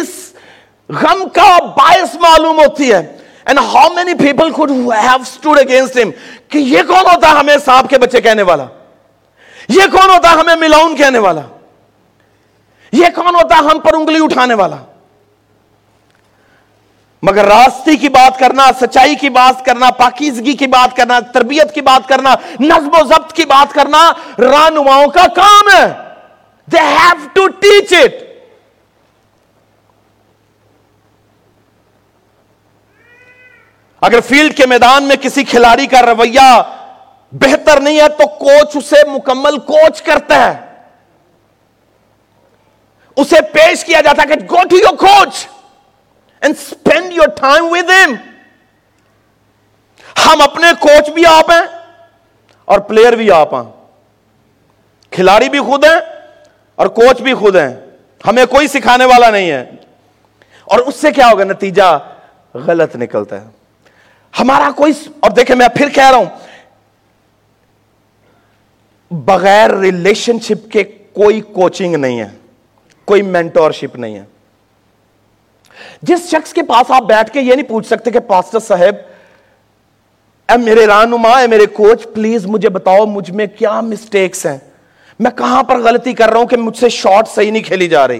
[0.89, 3.01] غم کا باعث معلوم ہوتی ہے
[3.45, 6.11] and how many people could have stood against him?
[6.49, 8.65] کہ یہ کون ہوتا ہے ہمیں سانپ کے بچے کہنے والا
[9.69, 11.41] یہ کون ہوتا ہے ہمیں ملاؤن کہنے والا
[12.93, 14.77] یہ کون ہوتا ہے ہم پر انگلی اٹھانے والا
[17.23, 21.81] مگر راستی کی بات کرنا، سچائی کی بات کرنا، پاکیزگی کی بات کرنا، تربیت کی
[21.81, 25.87] بات کرنا، نظم و ضبط کی بات کرنا رانماؤں کا کام ہے۔
[26.71, 28.11] They have to teach it
[34.01, 36.61] اگر فیلڈ کے میدان میں کسی کھلاڑی کا رویہ
[37.31, 40.65] بہتر نہیں ہے تو کوچ اسے مکمل کوچ کرتا ہے۔
[43.15, 45.47] اسے پیش کیا جاتا ہے کہ go to your coach.
[46.41, 48.15] And spend your time with him
[50.25, 51.77] ہم اپنے کوچ بھی آپ ہیں
[52.65, 53.85] اور پلیئر بھی آپ ہیں۔
[55.11, 55.99] کھلاڑی بھی خود ہیں
[56.75, 57.75] اور کوچ بھی خود ہیں۔
[58.27, 59.69] ہمیں کوئی سکھانے والا نہیں ہے۔
[60.63, 61.99] اور اس سے کیا ہوگا؟ نتیجہ
[62.53, 63.45] غلط نکلتا ہے۔
[64.39, 66.25] ہمارا کوئی اور دیکھیں، میں پھر کہہ رہا ہوں۔
[69.11, 72.29] بغیر ریلیشن شپ کے کوئی کوچنگ نہیں ہے۔
[73.05, 74.23] کوئی مینٹور شپ نہیں ہے۔
[76.01, 78.95] جس شخص کے پاس آپ بیٹھ کے یہ نہیں پوچھ سکتے کہ پاسٹر صاحب،
[80.49, 84.57] اے میرے رہنما، اے میرے کوچ، پلیز مجھے بتاؤ مجھ میں کیا مسٹیکس ہیں؟
[85.19, 88.07] میں کہاں پر غلطی کر رہا ہوں کہ مجھ سے شارٹ صحیح نہیں کھیلی جا
[88.07, 88.19] رہی؟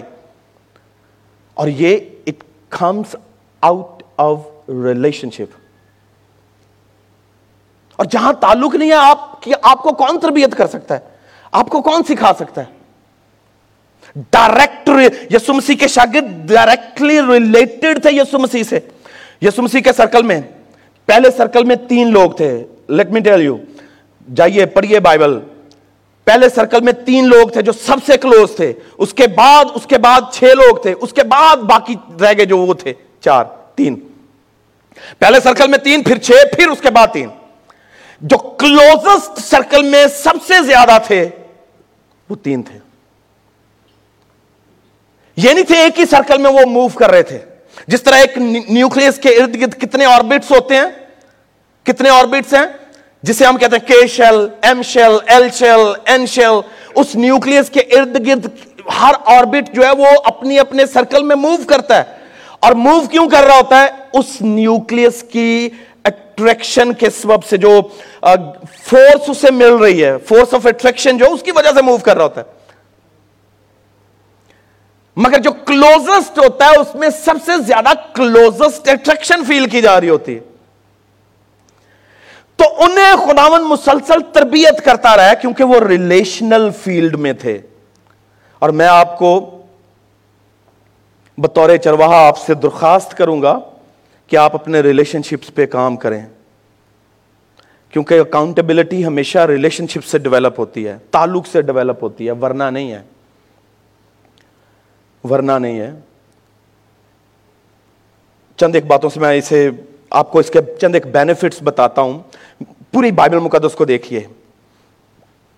[1.53, 3.15] اور یہ it comes
[3.61, 4.39] out of
[5.31, 5.55] relationship
[7.95, 10.99] اور جہاں تعلق نہیں ہے، آپ کی، آپ کو کون تربیت کر سکتا ہے؟
[11.51, 12.76] آپ کو کون سکھا سکتا ہے؟
[14.31, 14.89] ڈائریکٹ
[15.31, 18.79] یسو مسیح کے شاگرد ڈائریکٹلی ریلیٹڈ تھے یسو مسیح سے
[19.41, 20.39] یسو مسیح کے سرکل میں
[21.07, 22.51] پہلے سرکل میں تین لوگ تھے
[22.89, 23.57] لیٹ می ٹیل یو
[24.27, 25.39] جائیے پڑھیے بائبل
[26.27, 29.85] پہلے سرکل میں تین لوگ تھے جو سب سے کلوز تھے اس کے بعد اس
[29.85, 33.43] کے بعد چھ لوگ تھے اس کے بعد باقی رہ گئے جو وہ تھے چار
[33.75, 33.95] تین
[35.19, 37.29] پہلے سرکل میں تین پھر چھ پھر اس کے بعد تین
[38.21, 41.27] جو کلوزسٹ سرکل میں سب سے زیادہ تھے
[42.29, 42.79] وہ تین تھے
[45.37, 47.39] یہ نہیں تھے ایک ہی سرکل میں وہ موو کر رہے تھے۔
[47.87, 48.37] جس طرح ایک
[48.69, 50.85] نیوکلس کے ارد گرد کتنے آربٹس ہوتے ہیں؟
[51.85, 52.65] کتنے آربٹس ہیں؟
[53.23, 56.61] جسے ہم کہتے ہیں کے shell M shell L shell N shell
[56.95, 58.45] اس نیوکلس کے ارد گرد
[58.99, 62.03] ہر آربٹ جو ہے وہ اپنی اپنے سرکل میں موو کرتا ہے۔
[62.59, 65.69] اور موو کیوں کر رہا ہوتا ہے؟ اس نیوکلس کی
[66.03, 67.81] اٹریکشن کے سبب سے جو
[68.83, 72.15] فورس اسے مل رہی ہے۔ فورس آف اٹریکشن جو اس کی وجہ سے موو کر
[72.15, 72.66] رہا ہوتا ہے۔
[75.17, 80.01] مگر جو کلوزسٹ ہوتا ہے، اس میں سب سے زیادہ کلوزسٹ اٹریکشن فیل کی جا
[80.01, 80.39] رہی ہوتی ہے۔
[82.55, 87.59] تو انہیں خداون مسلسل تربیت کرتا رہا کیونکہ وہ ریلیشنل فیلڈ میں تھے۔
[88.59, 89.61] اور میں آپ کو
[91.37, 93.59] بطور چرواہا آپ سے درخواست کروں گا
[94.27, 96.25] کہ آپ اپنے ریلیشن شپس پہ کام کریں۔
[97.91, 102.63] کیونکہ اکاؤنٹیبلٹی ہمیشہ ریلیشن شپ سے ڈیولپ ہوتی ہے، تعلق سے ڈیولپ ہوتی ہے، ورنہ
[102.63, 103.01] نہیں ہے۔
[105.29, 105.91] ورنہ نہیں ہے۔
[108.57, 109.69] چند ایک باتوں سے میں اسے
[110.09, 112.19] آپ کو اس کے چند ایک بینیفٹس بتاتا ہوں۔
[112.91, 114.21] پوری بائبل مقدس کو دیکھیے۔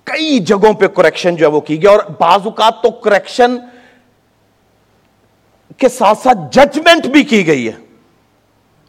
[0.04, 3.58] کئی جگہوں پہ کریکشن جو ہے وہ کی گئی اور بعض اوقات تو کریکشن
[5.78, 7.72] کے ساتھ ساتھ ججمنٹ بھی کی گئی ہے۔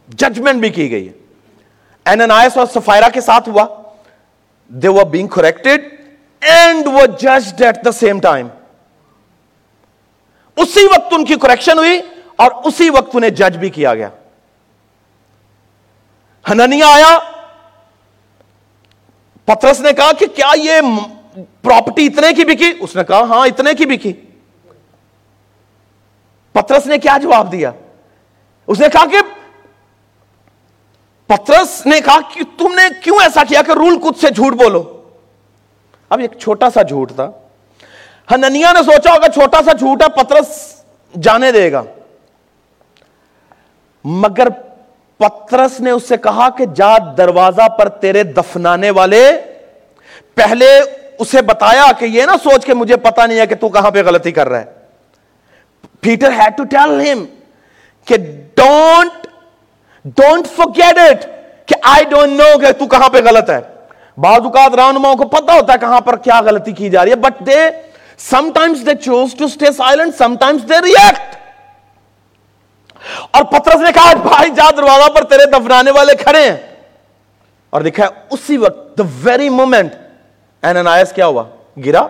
[0.09, 1.13] ججمنٹ بھی کی گئی ہے۔
[2.05, 3.65] اینائس اور سفائرہ کے ساتھ ہوا۔
[4.67, 5.81] They were being corrected
[6.39, 8.47] and وہ judged at the same time
[10.61, 12.01] اسی وقت ان کی کریکشن ہوئی
[12.35, 14.09] اور اسی وقت انہیں جج بھی کیا گیا۔
[16.49, 17.19] ہننیا آیا۔
[19.45, 20.71] پترس نے کہا کہ کیا یہ
[21.61, 24.13] پراپرٹی اتنے کی بکی؟ اس نے کہا ہاں اتنے کی بکی۔
[26.51, 27.71] پترس نے کیا جواب دیا؟
[28.67, 29.17] اس نے کہا کہ
[31.27, 35.01] پترس نے کہا کہ تم نے کیوں ایسا کیا کہ رول کچھ سے جھوٹ بولو؟
[36.09, 37.31] اب ایک چھوٹا سا جھوٹ تھا۔
[38.31, 40.75] ہننیا نے سوچا ہوگا چھوٹا سا جھوٹ ہے، پترس
[41.21, 41.81] جانے دے گا۔
[44.03, 44.47] مگر
[45.17, 49.41] پترس نے اس سے کہا کہ جا دروازہ پر تیرے دفنانے والے۔
[50.35, 50.79] پہلے
[51.19, 54.03] اسے بتایا کہ یہ نہ سوچ کے مجھے پتا نہیں ہے کہ تو کہاں پہ
[54.03, 54.65] غلطی کر رہا ہے۔
[56.01, 57.25] پیٹر ہیڈ ٹو ٹیل ہم
[58.05, 58.17] کہ
[58.55, 59.27] ڈونٹ
[60.05, 61.25] ڈونٹ فوگیٹ اٹ
[61.67, 63.59] کہ آئی ڈونٹ نو کہ تو کہاں پہ غلط ہے۔
[64.17, 67.15] بعض اوقات رہنماؤں کو پتا ہوتا ہے کہاں پر کیا غلطی کی جا رہی ہے
[67.15, 67.69] but they
[68.55, 71.35] sometimes they choose to stay silent sometimes they react
[73.31, 76.57] اور پترس نے کہا، بھائی، جا دروازہ پر تیرے دفنانے والے کھڑے ہیں.
[77.69, 79.93] اور دیکھا اسی وقت دا ویری مومنٹ
[80.61, 81.43] اینائس کیا ہوا؟
[81.85, 82.07] گرا،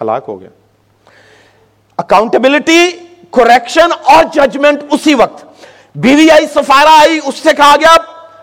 [0.00, 0.48] ہلاک ہو گیا۔
[1.96, 2.90] اکاؤنٹیبلٹی
[3.30, 5.44] کریکشن اور ججمنٹ اسی وقت۔
[5.94, 7.96] بیوی آئی سفارا آئی، اس سے کہا گیا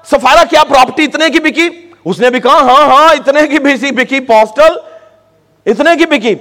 [0.06, 1.70] سفارا کیا پراپرٹی اتنے کی بکی؟
[2.06, 4.78] اس نے بھی کہا ہاں ہاں اتنے کی بھی بکی پوسٹل
[5.66, 6.36] اتنے کی بکی۔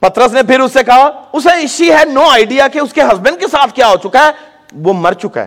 [0.00, 3.40] پترس نے پھر اس سے کہا، اسے اسی ہے، نو آئیڈیا کہ اس کے ہسبینڈ
[3.40, 4.30] کے ساتھ کیا ہو چکا ہے،
[4.72, 5.46] وہ مر چکا ہے۔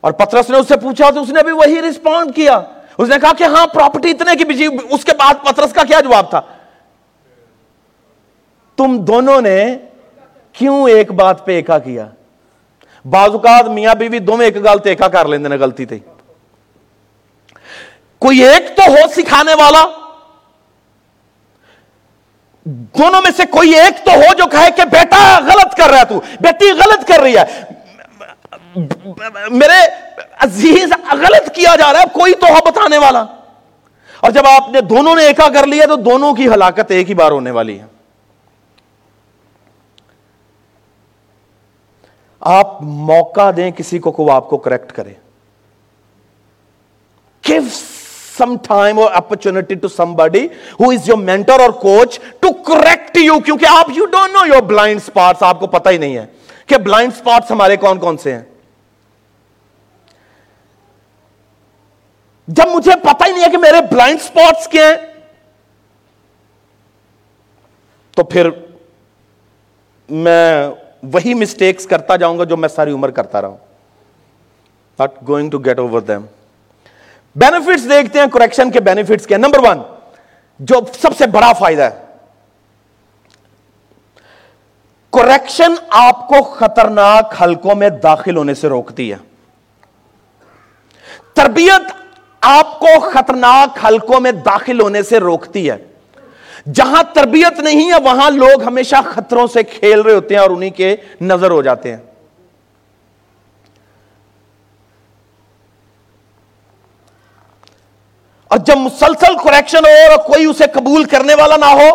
[0.00, 2.60] اور پترس نے اس سے پوچھا، تو اس نے بھی وہی رسپونڈ کیا۔
[2.98, 6.00] اس نے کہا کہ ہاں پراپرٹی اتنے کی بجی اس کے بعد پترس کا کیا
[6.00, 6.40] جواب تھا؟
[8.76, 9.76] تم دونوں نے
[10.52, 12.06] کیوں ایک بات پہ ایکا کیا؟
[13.04, 15.98] بعض اوقات میاں بیوی دونوں ایک گل ایکا کر لیندے غلطی تھی۔
[18.18, 19.84] کوئی ایک تو ہو سکھانے والا
[22.64, 26.04] دونوں میں سے کوئی ایک تو ہو جو کہے کہ بیٹا غلط کر رہا ہے
[26.04, 27.64] تو، بیٹی غلط کر رہی ہے۔
[29.50, 29.86] میرے
[30.32, 33.24] عزیز، غلط کیا جا رہا ہے، کوئی تو ہو بتانے والا۔
[34.20, 37.14] اور جب آپ نے دونوں نے ایکا کر لیا تو دونوں کی ہلاکت ایک ہی
[37.14, 37.84] بار ہونے والی ہے۔
[42.40, 45.14] آپ موقع دیں کسی کو کو آپ کو کریکٹ کرے
[48.34, 50.46] سم ٹائم اور opportunity to somebody
[50.80, 54.62] who is your mentor اور کوچ ٹو کریکٹ یو کیونکہ آپ you don't know your
[54.62, 56.26] blind spots آپ کو پتا ہی نہیں ہے
[56.66, 58.42] کہ بلائنڈ اسپاٹس ہمارے کون کون سے ہیں
[62.48, 64.96] جب مجھے پتا ہی نہیں ہے کہ میرے بلائنڈ اسپاٹس کیا ہیں
[68.16, 68.50] تو پھر
[70.08, 70.68] میں
[71.02, 73.56] وہی مسٹیکس کرتا جاؤں گا جو میں ساری عمر کرتا رہا ہوں
[74.98, 76.24] not going to get over them
[77.36, 79.36] benefits دیکھتے ہیں کریکشن کے بینیفٹس کے.
[79.36, 79.82] نمبر ون
[80.60, 82.02] جو سب سے بڑا فائدہ ہے.
[85.12, 89.16] کریکشن آپ کو خطرناک حلقوں میں داخل ہونے سے روکتی ہے.
[91.34, 91.92] تربیت
[92.42, 95.76] آپ کو خطرناک حلقوں میں داخل ہونے سے روکتی ہے.
[96.72, 100.70] جہاں تربیت نہیں ہے، وہاں لوگ ہمیشہ خطروں سے کھیل رہے ہوتے ہیں اور انہی
[100.70, 101.98] کے نظر ہو جاتے ہیں.
[108.54, 111.88] اور جب مسلسل کریکشن ہو اور کوئی اسے قبول کرنے والا نہ ہو،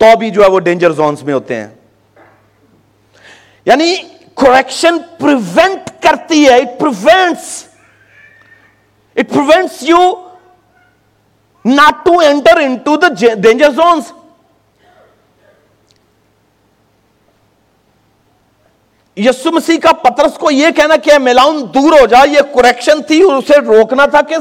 [0.00, 1.68] تو بھی جو ہے وہ ڈینجر زونس میں ہوتے ہیں۔
[3.66, 3.94] یعنی
[4.42, 7.46] کریکشن پریونٹ کرتی ہے it prevents
[9.16, 9.98] it prevents you
[11.64, 13.08] not to enter into the
[13.42, 14.12] danger zones
[19.16, 23.22] یسو مسیح کا پترس کو یہ کہنا کہ میلاؤن دور ہو جا، یہ کریکشن تھی
[23.22, 24.36] اور اسے روکنا تھا کہ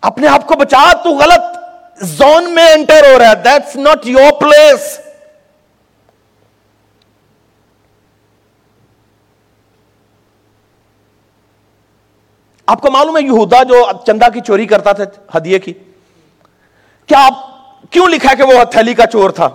[0.00, 4.32] اپنے آپ کو بچا، تو غلط زون میں انٹر ہو رہا ہے۔ دیٹس ناٹ یور
[4.40, 4.98] پلیس
[12.66, 15.04] آپ کو معلوم ہے یہودا جو چندہ کی چوری کرتا تھا،
[15.36, 15.72] ہدیے کی؟
[17.06, 19.48] کیا آپ کیوں لکھا کہ وہ تھیلی کا چور تھا؟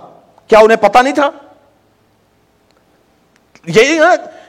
[0.48, 1.30] کیا انہیں پتا نہیں تھا؟
[3.66, 3.98] یہی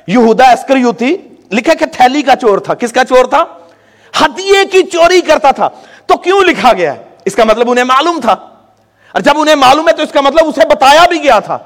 [0.08, 1.16] یہودا ایسکر یو تھی،
[1.52, 3.44] لکھا کہ تھیلی کا چور تھا۔ کس کا چور تھا؟
[4.22, 5.70] ہدیے کی چوری کرتا تھا،
[6.06, 6.94] تو کیوں لکھا گیا
[7.26, 8.34] اس کا مطلب انہیں معلوم تھا۔
[9.12, 11.58] اور جب انہیں معلوم ہے تو اس کا مطلب اسے بتایا بھی گیا تھا۔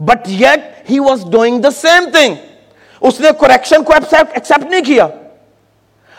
[0.00, 2.34] But yet he was doing the same thing
[3.00, 5.04] اس نے کریکشن کو ایکسپٹ نہیں کیا۔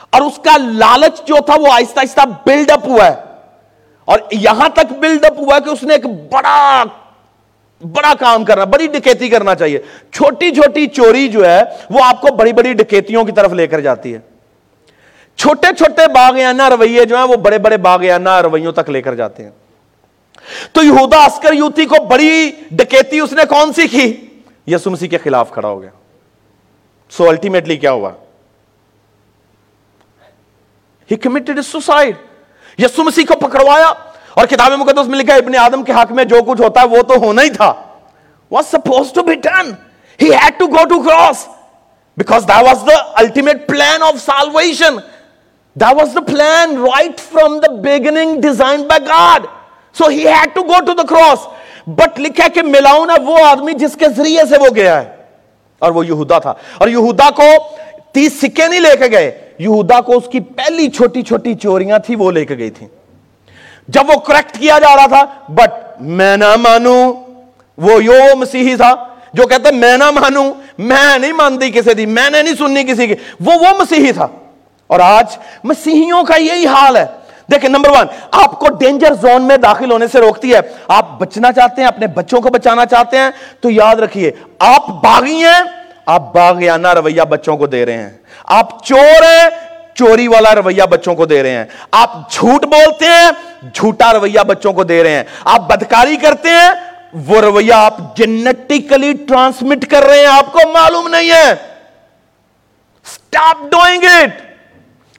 [0.09, 3.15] اور اس کا لالچ جو تھا، وہ آہستہ آہستہ بلڈ اپ ہوا ہے۔
[4.05, 6.83] اور یہاں تک بلڈ اپ ہوا کہ اس نے ایک بڑا
[7.81, 9.79] بڑا کام کرنا، بڑی ڈکیتی کرنا چاہیے۔
[10.11, 13.79] چھوٹی چھوٹی چوری جو ہے، وہ آپ کو بڑی بڑی ڈکیتیوں کی طرف لے کر
[13.79, 14.34] جاتی ہے۔
[15.45, 19.43] چھوٹے چھوٹے باغیانہ رویے جو ہیں وہ بڑے بڑے باغیانہ رویوں تک لے کر جاتے
[19.43, 19.51] ہیں۔
[20.73, 24.27] تو یہودا اسکر یوتی کو بڑی ڈکیتی اس نے کون سی کی؟
[24.67, 25.89] یسو مسیح کے خلاف کھڑا ہو گیا۔
[27.09, 28.11] سو so الٹیمیٹلی کیا ہوا؟
[31.11, 32.15] He committed suicide
[32.77, 33.93] Yesu Masih کو پکڑوایا
[34.33, 37.01] اور کتاب مقدس میں لکھا ابن آدم کے حق میں جو کچھ ہوتا ہے وہ
[37.01, 37.73] تو ہونا ہی تھا۔
[38.51, 39.71] Was suppose to be done
[40.21, 41.47] he had to go to cross
[42.17, 44.95] because the was the ultimate plan of salvation
[45.75, 49.45] the was the plan right from the beginning design by God
[49.95, 51.47] so he had to go to the cross
[51.97, 55.13] but لکھا کہ ملاؤن ہے وہ آدمی جس کے ذریعے سے وہ گیا ہے،
[55.81, 57.49] اور وہ یہودا تھا۔ اور یہودا کو
[58.13, 62.15] تیس سکے نہیں لے کے گئے، یہودا کو اس کی پہلی چھوٹی چھوٹی چوریاں تھی
[62.15, 62.87] وہ لے کے گئی تھی
[63.87, 65.23] جب وہ کریکٹ کیا جا رہا تھا
[65.53, 67.13] بٹ میں نہ مانوں،
[67.77, 68.93] وہ یو مسیحی تھا،
[69.33, 73.07] جو کہتا میں نہ مانوں، میں نہیں مانتی کسی دی، میں نے نہیں سننی کسی
[73.07, 74.27] کی۔ وہ وہ مسیحی تھا۔
[74.87, 77.05] اور آج مسیحیوں کا یہی حال ہے۔
[77.51, 81.51] دیکھیں، نمبر ون، آپ کو ڈینجر زون میں داخل ہونے سے روکتی ہے۔ آپ بچنا
[81.51, 83.29] چاہتے ہیں، اپنے بچوں کو بچانا چاہتے ہیں۔
[83.61, 85.61] تو یاد رکھیے، آپ باغی ہیں،
[86.05, 88.09] آپ باغیانہ رویہ بچوں کو دے رہے ہیں۔
[88.43, 89.49] آپ چور ہیں،
[89.95, 93.31] چوری والا رویہ بچوں کو دے رہے ہیں۔ آپ جھوٹ بولتے ہیں،
[93.73, 96.69] جھوٹا رویہ بچوں کو دے رہے ہیں۔ آپ بدکاری کرتے ہیں،
[97.27, 101.51] وہ رویہ آپ جینیٹیکلی ٹرانسمٹ کر رہے ہیں۔ آپ کو معلوم نہیں ہے۔
[103.05, 104.44] اسٹاپ ڈوئنگ اٹ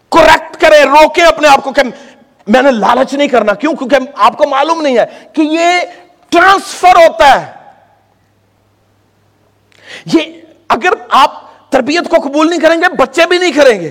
[0.08, 1.82] کریکٹ کریں، روکیں اپنے آپ کو کہ
[2.46, 5.68] میں نے لالچ نہیں کرنا۔ کیوں؟ کیونکہ آپ کو معلوم نہیں ہے کہ یہ
[6.28, 7.52] ٹرانسفر ہوتا ہے۔
[10.14, 10.20] یہ
[10.68, 13.90] اگر آپ تربیت کو قبول نہیں کریں گے، بچے بھی نہیں کریں گے۔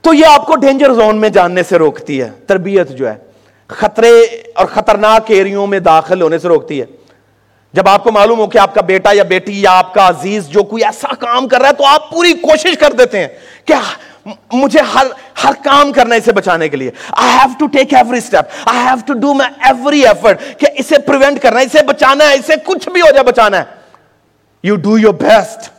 [0.00, 3.14] تو یہ آپ کو ڈینجر زون میں جاننے سے روکتی ہے۔ تربیت جو ہے،
[3.68, 4.20] خطرے
[4.54, 6.86] اور خطرناک ایریوں میں داخل ہونے سے روکتی ہے۔
[7.72, 10.48] جب آپ کو معلوم ہو کہ آپ کا بیٹا یا بیٹی یا آپ کا عزیز
[10.48, 13.28] جو کوئی ایسا کام کر رہا ہے تو آپ پوری کوشش کر دیتے ہیں
[13.64, 13.74] کہ
[14.52, 15.06] مجھے ہر
[15.44, 18.96] ہر کام کرنا اسے بچانے کے لیے۔ I have to take every step I have
[19.06, 22.88] to do my every effort کہ اسے پریونٹ کرنا ہے، اسے بچانا ہے، اسے کچھ
[22.88, 23.64] بھی ہو جائے بچانا ہے۔
[24.62, 25.70] یو ڈو یور بیسٹ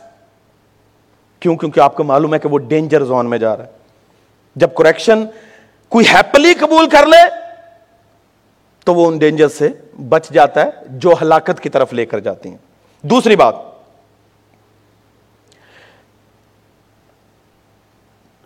[1.40, 3.70] کیوں؟ کیونکہ آپ کو معلوم ہے کہ وہ ڈینجر زون میں جا رہا ہے۔
[4.56, 5.24] جب کریکشن
[5.88, 7.39] کوئی ہیپلی قبول کر لے
[8.90, 9.68] تو وہ ان ڈینجر سے
[10.08, 12.56] بچ جاتا ہے جو ہلاکت کی طرف لے کر جاتی ہیں۔
[13.02, 13.54] دوسری بات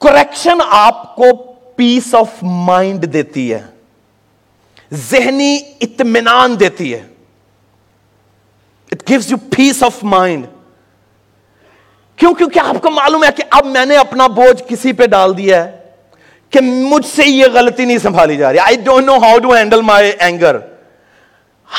[0.01, 3.63] کریکشن آپ کو پیس آف مائنڈ دیتی ہے،
[4.93, 7.03] ذہنی اطمینان دیتی ہے۔
[8.93, 10.47] It gives you peace of mind
[12.17, 15.39] کیوں؟ کیونکہ آپ کو معلوم ہے کہ اب میں نے اپنا بوجھ کسی پہ ڈال
[15.39, 15.84] دیا ہے۔
[16.55, 19.81] کہ مجھ سے یہ غلطی نہیں سنبھالی جا رہی۔ I don't know how to handle
[19.81, 20.57] my anger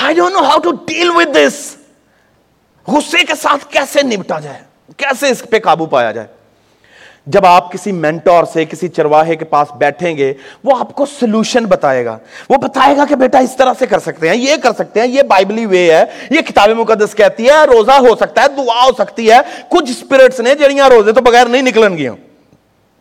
[0.01, 1.75] I don't know how to deal with this
[2.87, 4.59] غصے کے ساتھ کیسے نپٹا جائے؟
[4.97, 6.27] کیسے اس پہ قابو پایا جائے؟
[7.27, 11.65] جب آپ کسی مینٹور سے، کسی چرواہے کے پاس بیٹھیں گے، وہ آپ کو سلوشن
[11.65, 12.17] بتائے گا۔
[12.49, 15.07] وہ بتائے گا کہ بیٹا اس طرح سے کر سکتے ہیں، یہ کر سکتے ہیں،
[15.07, 18.91] یہ بائبلی وے ہے، یہ کتاب مقدس کہتی ہے، روزہ ہو سکتا ہے، دعا ہو
[18.97, 19.37] سکتی ہے۔
[19.69, 22.11] کچھ اسپرٹس نے، جڑیاں روزے تو بغیر نہیں نکلن گیا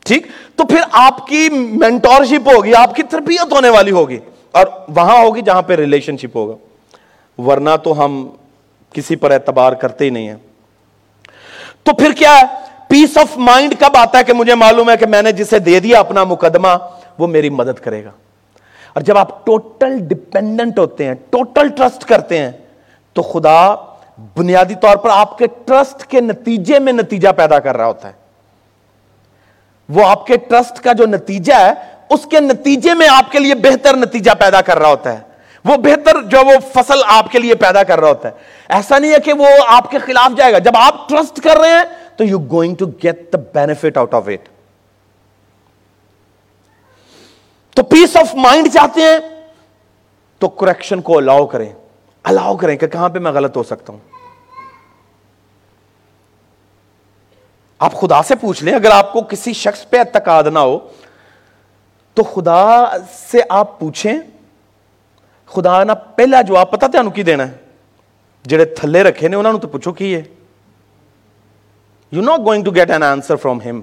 [0.05, 0.27] ٹھیک؟
[0.57, 4.19] تو پھر آپ کی مینٹورشپ ہوگی، آپ کی تربیت ہونے والی ہوگی،
[4.53, 6.55] اور وہاں ہوگی جہاں پہ ریلیشن شپ ہوگا۔
[7.43, 8.29] ورنہ تو ہم
[8.93, 10.37] کسی پر اعتبار کرتے ہی نہیں ہیں۔
[11.83, 12.45] تو پھر کیا ہے؟
[12.89, 15.81] پیس آف مائنڈ کب آتا ہے کہ مجھے معلوم ہے کہ میں نے جسے دے
[15.81, 16.69] دیا اپنا مقدمہ،
[17.19, 18.11] وہ میری مدد کرے گا۔
[18.93, 22.51] اور جب آپ ٹوٹل ڈپینڈنٹ ہوتے ہیں ٹوٹل ٹرسٹ کرتے ہیں،
[23.13, 23.75] تو خدا
[24.37, 28.24] بنیادی طور پر آپ کے ٹرسٹ کے نتیجے میں نتیجہ پیدا کر رہا ہوتا ہے۔
[29.89, 31.73] وہ آپ کے ٹرسٹ کا جو نتیجہ ہے،
[32.11, 35.19] اس کے نتیجے میں آپ کے لیے بہتر نتیجہ پیدا کر رہا ہوتا ہے۔
[35.65, 38.33] وہ بہتر جو وہ فصل آپ کے لیے پیدا کر رہا ہوتا ہے۔
[38.69, 41.71] ایسا نہیں ہے کہ وہ آپ کے خلاف جائے گا۔ جب آپ ٹرسٹ کر رہے
[41.71, 41.85] ہیں،
[42.17, 44.49] تو you going to get the benefit out of it
[47.75, 49.19] تو پیس آف مائنڈ چاہتے ہیں،
[50.39, 51.73] تو کریکشن کو الاؤ کریں۔
[52.25, 54.14] الاؤ کریں کہ کہاں پہ میں غلط ہو سکتا ہوں۔
[57.79, 60.79] آپ خدا سے پوچھ لیں، اگر آپ کو کسی شخص پہ اعتقاد نہ ہو،
[62.15, 62.85] تو خدا
[63.31, 64.19] سے آپ پوچھیں،
[65.47, 67.53] خدا نہ پہلا جواب پتا تھا کی دینا ہے۔
[68.45, 70.23] جڑے تھلے رکھے نے انہوں نے تو پوچھو کی ہے۔
[72.13, 73.81] You not going to get an answer from him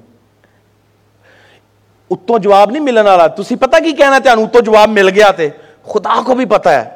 [2.09, 5.49] اتو جواب نہیں ملنے والا۔ تھی پتا کی کہنا تمہیں اتو جواب مل گیا تھے
[5.83, 6.89] خدا کو بھی پتا ہے۔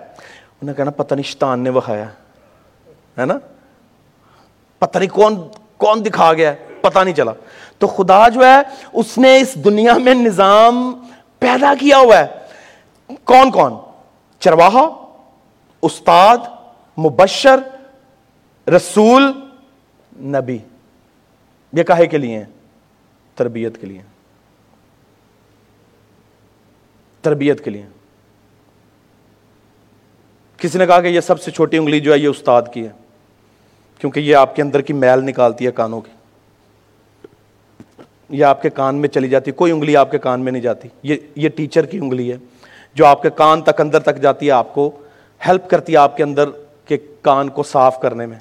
[0.61, 2.05] انہیں کہنا، پتہ نہیں شیطان نے وکھایا
[3.17, 3.33] ہے نا؟
[4.79, 6.53] پتہ نہیں کون کون دکھا گیا۔
[6.89, 7.31] پتہ نہیں چلا۔
[7.77, 8.57] تو خدا جو ہے،
[8.93, 11.07] اس نے اس دنیا میں نظام
[11.39, 12.25] پیدا کیا ہوا ہے۔
[13.23, 13.73] کون کون؟
[14.39, 15.13] چرواہا،
[15.81, 16.37] استاد،
[16.97, 17.59] مبشر،
[18.69, 19.23] رسول،
[20.19, 20.57] نبی۔
[21.73, 22.43] یہ کہے کے لیے
[23.35, 24.01] تربیت کے لیے۔
[27.21, 27.85] تربیت کے لیے۔
[30.57, 32.91] کسی نے کہا کہ یہ سب سے چھوٹی انگلی جو ہے، یہ استاد کی ہے۔
[33.99, 36.14] کیونکہ یہ آپ کے اندر کی میل نکالتی ہے کانوں کی۔
[38.29, 40.61] یہ آپ کے کان میں چلی جاتی ہے کوئی انگلی آپ کے کان میں نہیں
[40.61, 42.37] جاتی۔ یہ یہ ٹیچر کی انگلی ہے،
[42.93, 44.91] جو آپ کے کان تک اندر تک جاتی ہے، آپ کو
[45.47, 46.49] ہیلپ کرتی ہے آپ کے اندر
[46.85, 48.37] کے کان کو صاف کرنے میں۔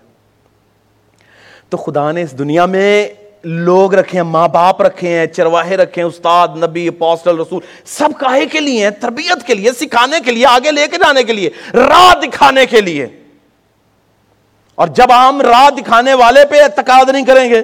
[1.68, 3.08] تو خدا نے اس دنیا میں
[3.44, 8.08] لوگ رکھے ہیں، ماں باپ رکھے ہیں، چرواہے رکھے ہیں، استاد، نبی پوسٹل رسول، سب
[8.18, 11.50] کاہے کے لیے تربیت کے لیے، سکھانے کے لیے، آگے لے کے جانے کے لیے،
[11.74, 13.06] راہ دکھانے کے لیے۔
[14.74, 17.62] اور جب ہم راہ دکھانے والے پہ اعتقاد نہیں کریں گے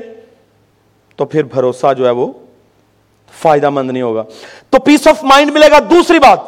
[1.20, 2.32] تو پھر بھروسہ جو ہے وہ
[3.38, 4.22] فائدہ مند نہیں ہوگا۔
[4.70, 6.38] تو پیس آف مائنڈ ملے گا۔ دوسری بات،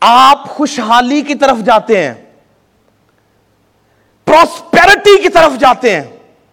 [0.00, 2.14] آپ خوشحالی کی طرف جاتے ہیں
[4.24, 6.02] پراسپیرٹی کی طرف جاتے ہیں۔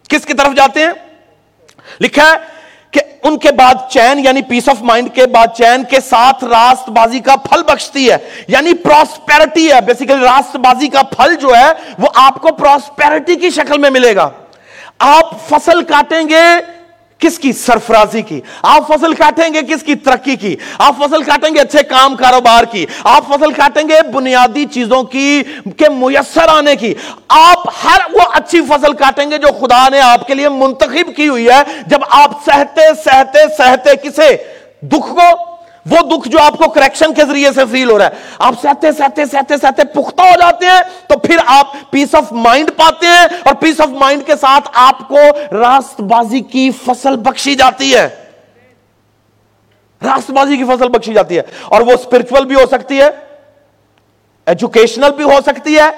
[0.09, 0.91] کس کی طرف جاتے ہیں؟
[2.01, 2.35] لکھا ہے
[2.91, 6.89] کہ ان کے بعد چین یعنی پیس آف مائنڈ کے بعد چین کے ساتھ راست
[6.89, 11.91] بازی کا پھل بخشتی ہے۔ یعنی پراسپیرٹی ہے بیسیکلی راست بازی کا پھل جو ہے،
[11.99, 14.29] وہ آپ کو پراسپیرٹی کی شکل میں ملے گا۔
[14.99, 16.75] آپ فصل کاٹیں گے
[17.19, 21.55] کس کی سرفرازی کی؟ آپ فصل کاٹیں گے کس کی ترقی کی؟ آپ فصل کاٹیں
[21.55, 25.43] گے اچھے کام کاروبار کی؟ آپ فصل کاٹیں گے بنیادی چیزوں کی
[25.77, 26.93] کے میسر آنے کی؟
[27.27, 31.27] آپ ہر وہ اچھی فصل کاٹیں گے جو خدا نے آپ کے لیے منتخب کی
[31.27, 34.37] ہوئی ہے۔ جب آپ سہتے سہتے سہتے کسے؟
[34.81, 35.54] دکھ کو
[35.85, 38.91] وہ دکھ جو آپ کو کریکشن کے ذریعے سے فیل ہو رہا ہے۔ آپ سہتے
[38.91, 43.25] سہتے سہتے سہتے پختہ ہو جاتے ہیں، تو پھر آپ پیس آف مائنڈ پاتے ہیں
[43.43, 45.17] اور پیس آف مائنڈ کے ساتھ آپ کو
[45.51, 48.07] راست بازی کی فصل بخشی جاتی ہے۔
[50.03, 53.09] راست بازی کی فصل بخشی جاتی ہے۔ اور وہ اسپرچل بھی ہو سکتی ہے
[54.45, 55.89] ایجوکیشنل بھی ہو سکتی ہے،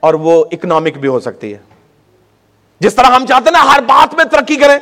[0.00, 1.58] اور وہ اکنامک بھی ہو سکتی ہے۔
[2.80, 4.78] جس طرح ہم چاہتے ہیں نا، ہر بات میں ترقی کریں۔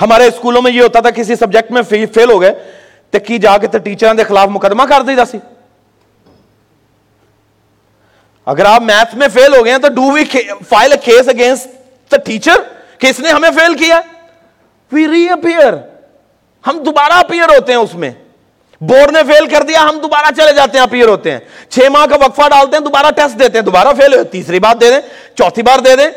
[0.00, 1.82] ہمارے اسکولوں میں یہ ہوتا تھا کسی سبجیکٹ میں
[2.14, 2.52] فیل ہو گئے
[3.10, 5.38] تو کی جا کے تو ٹیچر کے خلاف مقدمہ کر دی سی۔
[8.46, 10.24] اگر آپ میتھ میں فیل ہو گئے تو do we
[10.68, 11.68] file a case against
[12.12, 12.56] the teacher
[12.98, 14.00] کہ اس نے ہمیں فیل کیا؟
[14.92, 15.72] وی ری اپیئر
[16.66, 18.10] ہم دوبارہ اپیئر ہوتے ہیں اس میں۔
[18.80, 21.38] بورڈ نے فیل کر دیا، ہم دوبارہ چلے جاتے ہیں اپیئر ہوتے ہیں۔
[21.68, 24.76] چھ ماہ کا وقفہ ڈالتے ہیں، دوبارہ ٹیسٹ دیتے ہیں، دوبارہ فیل ہو تیسری بار
[24.76, 25.00] دے دیں،
[25.34, 26.10] چوتھی بار دے دیں۔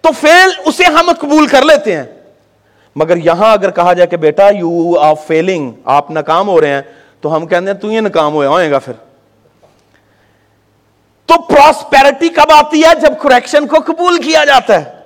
[0.00, 2.04] تو فیل اسے ہم قبول کر لیتے ہیں۔
[2.96, 6.82] مگر یہاں اگر کہا جائے کہ بیٹا یو آر فیلنگ آپ ناکام ہو رہے ہیں،
[7.20, 8.92] تو ہم کہتے ہیں تو یہ ناکام ہوئے گا پھر۔
[11.26, 15.02] تو پراسپیرٹی کب آتی ہے؟ جب کریکشن کو قبول کیا جاتا ہے۔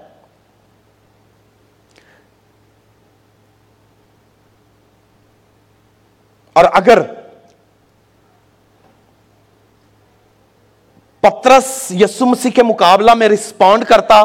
[6.52, 7.02] اور اگر
[11.20, 14.24] پترس یسمسی کے مقابلہ میں رسپونڈ کرتا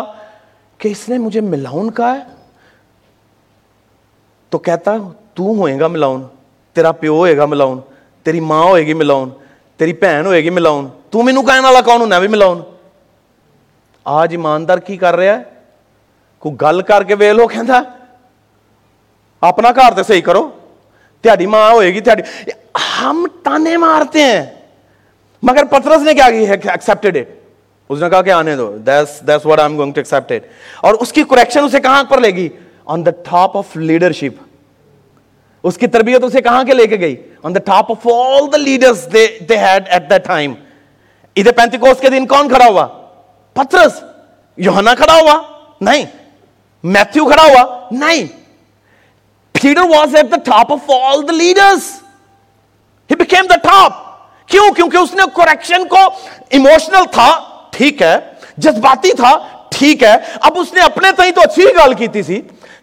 [0.77, 2.40] کہ اس نے مجھے ملاؤن کہا ہے
[4.51, 4.95] تو کہتا،
[5.33, 6.21] تو ہوئے گا ملاؤن
[6.75, 7.79] تیرا پیو ہوئے گا ملاؤن
[8.25, 9.29] تیری ماں ہوئے گی ملاؤن
[9.79, 12.61] تیری بھن ہوئے گی ملاؤن تو مینو کہنے والا کون ہونا بھی ملاؤن
[14.05, 15.43] آج ایماندار کی کر رہا ہے؟
[16.39, 17.47] کوئی گل کر کے ویل ہو
[19.41, 20.49] اپنا گھر تو صحیح کرو
[21.23, 22.51] تیاری ماں ہوئے گی تیاری
[22.99, 24.43] ہم تانے مارتے ہیں۔
[25.43, 27.29] مگر پترس نے کیا ایکسپٹیڈ اٹ
[27.89, 30.45] اس نے کہا کہ آنے دو this this what I am going to accept it
[30.81, 32.49] اور اس کی کریکشن اسے کہاں پر لے گی؟
[32.85, 34.41] On the top of leadership
[35.63, 38.57] اس کی تربیت اسے کہاں کے لے کے گئی؟ On the top of all the
[38.57, 40.53] leaders they head at the time
[41.35, 42.87] ادھر پینتیکوس کے دن کون کھڑا ہوا؟
[43.53, 44.03] پترس.
[44.57, 45.41] یوہنا کھڑا ہوا؟
[45.81, 46.05] نہیں.
[46.83, 48.27] میتھو کھڑا ہوا؟ نہیں.
[49.55, 51.33] Peter was at the top of all the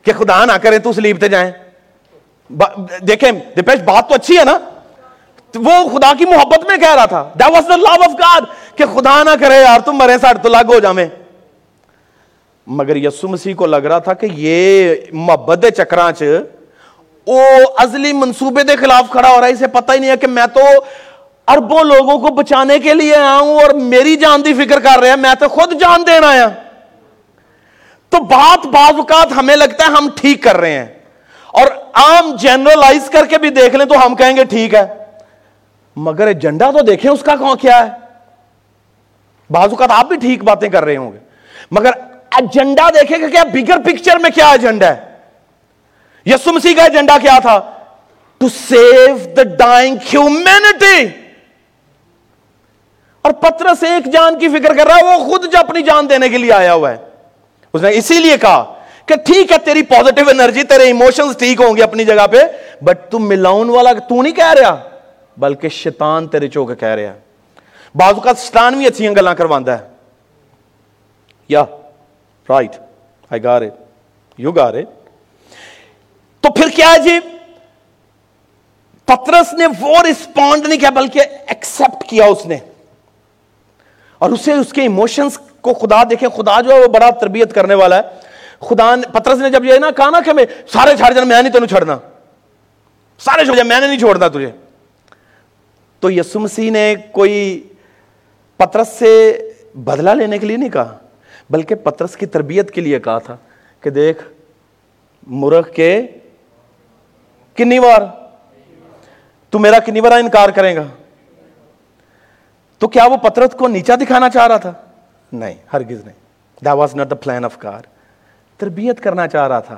[0.08, 1.50] کہ خدا نہ کریں تو سلیب تے جائیں۔
[3.08, 4.58] دیکھیں دپیش بات تو اچھی ہے نا۔
[5.54, 8.44] وہ خدا کی محبت میں کہہ رہا تھا۔ That was the love of God
[8.76, 11.06] کہ خدا نہ کرے یار، تم مرے ساڑھ تو لگ ہو جاویں۔
[12.66, 16.22] مگر یسو مسیح کو لگ رہا تھا کہ یہ محبت دے چکراں چ
[17.24, 17.38] او
[17.76, 20.46] ازلی منصوبے دے خلاف کھڑا ہو رہا ہے۔ اسے پتہ ہی نہیں ہے کہ میں
[20.54, 20.60] تو
[21.48, 25.16] اربوں لوگوں کو بچانے کے لیے آؤں اور میری جان دی فکر کر رہے ہیں
[25.16, 26.67] میں تو خود جان دے رہا ہوں
[28.08, 30.86] تو بات بعض اوقات ہمیں لگتا ہے ہم ٹھیک کر رہے ہیں۔
[31.46, 34.86] اور عام جنرلائز کر کے بھی دیکھ لیں تو ہم کہیں گے ٹھیک ہے۔
[35.96, 37.90] مگر ایجنڈا تو دیکھیں اس کا کون کیا ہے۔
[39.50, 41.18] بعض اوقات آپ بھی ٹھیک باتیں کر رہے ہوں گے۔
[41.70, 41.90] مگر
[42.30, 45.04] ایجنڈا دیکھیں کہ کیا بگر پکچر میں کیا ایجنڈا ہے۔
[46.26, 47.60] یسو مسیح کا ایجنڈا کیا تھا؟
[48.38, 51.08] To save the dying humanity
[53.22, 56.28] اور پترس ایک جان کی فکر کر رہا ہے، وہ خود جو اپنی جان دینے
[56.28, 57.07] کے لیے آیا ہوا ہے۔
[57.72, 58.74] اس نے اسی لیے کہا
[59.06, 62.36] کہ ٹھیک ہے، تیری پوزیٹو انرجی تیرے ایموشنز ٹھیک ہوں گے اپنی جگہ پہ
[62.84, 64.88] بٹ تم ملاؤن والا تو نہیں کہہ رہا،
[65.36, 67.14] بلکہ شیطان تیرے چوک کہہ رہا
[67.94, 69.88] بعض کا شیطان بھی اچھی گلا کرواندہ ہے۔
[71.48, 71.64] یا
[72.48, 72.76] رائٹ
[73.30, 73.74] آئی گار اٹ
[74.38, 74.88] یو گار اٹ
[76.40, 77.18] تو پھر کیا ہے جی؟
[79.04, 82.58] پترس نے وہ رسپونڈ نہیں کیا، بلکہ ایکسپٹ کیا اس نے۔
[84.18, 85.38] اور اسے، اس کے ایموشنز
[85.68, 88.02] کو خدا دیکھیں، خدا جو ہے وہ بڑا تربیت کرنے والا ہے۔
[88.60, 91.52] خدا پترس نے جب یہ نا کہا نا کہ میں سارے چھاڑ جانا، میں نہیں
[91.52, 91.98] تینوں چھڑنا
[93.18, 94.50] سارے چھوڑ جانا، میں نے نہیں چھوڑنا تجھے۔
[96.00, 97.68] تو یسو مسیح نے کوئی
[98.56, 99.12] پترس سے
[99.74, 100.98] بدلہ لینے کے لیے نہیں کہا،
[101.50, 103.36] بلکہ پترس کی تربیت کے لیے کہا تھا
[103.80, 104.22] کہ دیکھ
[105.26, 106.06] مرخ کے
[107.56, 108.02] کنی بار
[109.50, 110.82] تو میرا کنی بار انکار کرے گا۔
[112.78, 114.72] تو کیا وہ پترس کو نیچا دکھانا چاہ رہا تھا؟
[115.32, 117.82] نہیں، ہرگز نہیں۔ The was not the plan of کار
[118.58, 119.76] تربیت کرنا چاہ رہا تھا،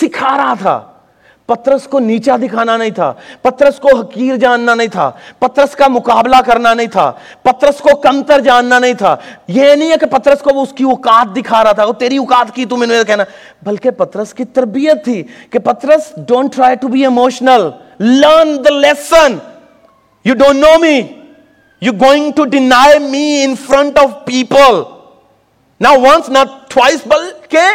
[0.00, 0.80] سکھا رہا تھا۔
[1.46, 6.36] پترس کو نیچا دکھانا نہیں تھا، پترس کو حقیر جاننا نہیں تھا، پترس کا مقابلہ
[6.46, 7.10] کرنا نہیں تھا،
[7.42, 9.16] پترس کو کمتر جاننا نہیں تھا۔
[9.48, 12.16] یہ نہیں ہے کہ پترس کو وہ اس کی اوقات دکھا رہا تھا، وہ تیری
[12.16, 13.24] اوقات کی تو میں نے کہنا۔
[13.62, 17.68] بلکہ پترس کی تربیت تھی کہ Patras don't try to be emotional
[18.00, 19.36] learn the lesson
[20.24, 21.00] you don't know me
[21.84, 24.76] You're going to deny me in front of people.
[25.80, 27.02] Now once, not twice,
[27.48, 27.66] کے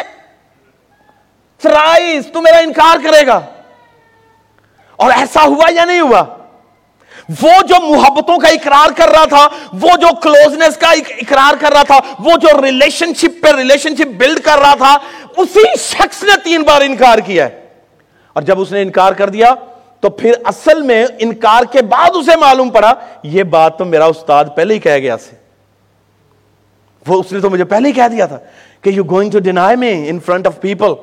[1.62, 3.40] تھرائز تو میرا انکار کرے گا
[5.00, 6.24] اور ایسا ہوا یا نہیں ہوا
[7.42, 9.48] وہ جو محبتوں کا اقرار کر رہا تھا
[9.82, 10.92] وہ جو کلوزنس کا
[11.22, 14.98] اقرار کر رہا تھا وہ جو ریلیشن شپ پہ ریلیشن شپ بلڈ کر رہا تھا
[15.38, 17.68] اسی شخص نے تین بار انکار کیا ہے
[18.36, 19.54] اور جب اس نے انکار کر دیا
[20.00, 22.94] تو پھر اصل میں انکار کے بعد اسے معلوم پڑا،
[23.24, 25.36] یہ بات تو میرا استاد پہلے ہی کہہ گیا سے
[27.08, 28.40] وہ اس نے تو مجھے پہلے ہی کہہ دیا تھا
[28.82, 30.94] کہ you going to deny me in front of people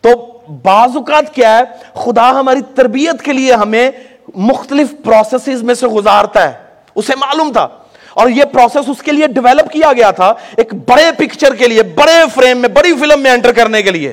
[0.00, 1.62] تو بعض اوقات کیا ہے،
[1.94, 3.90] خدا ہماری تربیت کے لیے ہمیں
[4.34, 6.52] مختلف پروسیسز میں سے گزارتا ہے۔
[6.94, 7.68] اسے معلوم تھا۔
[8.14, 11.82] اور یہ پروسیس اس کے لیے ڈیولپ کیا گیا تھا، ایک بڑے پکچر کے لیے،
[11.82, 14.12] بڑے فریم میں، بڑی فلم میں انٹر کرنے کے لیے۔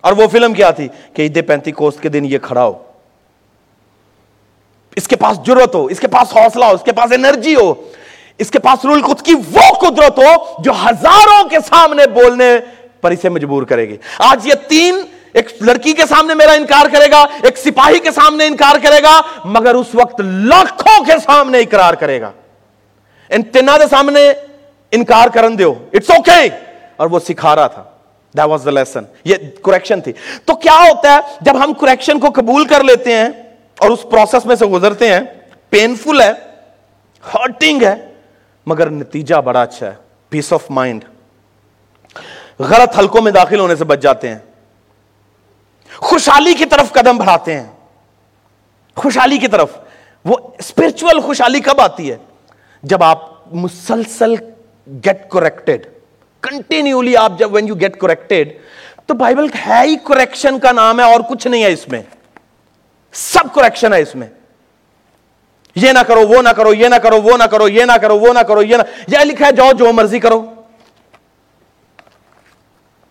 [0.00, 2.82] اور وہ فلم کیا تھی کہ عید پینتی کوست کے دن یہ کھڑا ہو۔
[4.96, 7.74] اس کے پاس جرت ہو، اس کے پاس حوصلہ ہو، اس کے پاس انرجی ہو،
[8.38, 12.58] اس کے پاس رول کی وہ قدرت ہو جو ہزاروں کے سامنے بولنے
[13.00, 15.00] پر اسے مجبور کرے گی۔ آج یہ تین،
[15.32, 19.20] ایک لڑکی کے سامنے میرا انکار کرے گا، ایک سپاہی کے سامنے انکار کرے گا،
[19.44, 22.30] مگر اس وقت لاکھوں کے سامنے اقرار کرے گا۔
[23.30, 24.32] ان دے سامنے
[24.90, 26.46] انکار کرن دیو۔ It's okay okay!
[26.96, 27.84] اور وہ سکھا رہا تھا۔
[28.34, 30.12] واز دا لیسن یہ کریکشن تھی
[30.44, 33.28] تو کیا ہوتا ہے جب ہم کریکشن کو قبول کر لیتے ہیں
[33.78, 35.20] اور اس پروسیس میں سے گزرتے ہیں
[35.70, 36.32] پینفل ہے
[37.24, 37.94] ہرٹنگ ہے،
[38.66, 39.94] مگر نتیجہ بڑا اچھا ہے
[40.32, 41.04] پیس آف مائنڈ
[42.60, 44.38] غلط حلقوں میں داخل ہونے سے بچ جاتے ہیں.
[45.92, 47.66] خوشحالی کی طرف قدم بڑھاتے ہیں.
[48.96, 49.78] خوشحالی کی طرف.
[50.24, 52.16] وہ اسپرچل خوشحالی کب آتی ہے؟
[52.82, 54.34] جب آپ مسلسل
[55.04, 55.86] گیٹ کریکٹڈ
[56.40, 58.52] کنٹینیولی آپ جب وین یو گیٹ کریکٹڈ
[59.06, 62.02] تو بائبل ہے ہی کریکشن کا نام ہے اور کچھ نہیں ہے اس میں۔
[63.12, 64.26] سب کریکشن ہے اس میں۔
[65.74, 68.18] یہ نہ کرو، وہ نہ کرو، یہ نہ کرو، وہ نہ کرو، یہ نہ کرو،
[68.18, 70.46] وہ نہ کرو، یہ نہ۔ یہ لکھا ہے، جاؤ جو مرضی کرو۔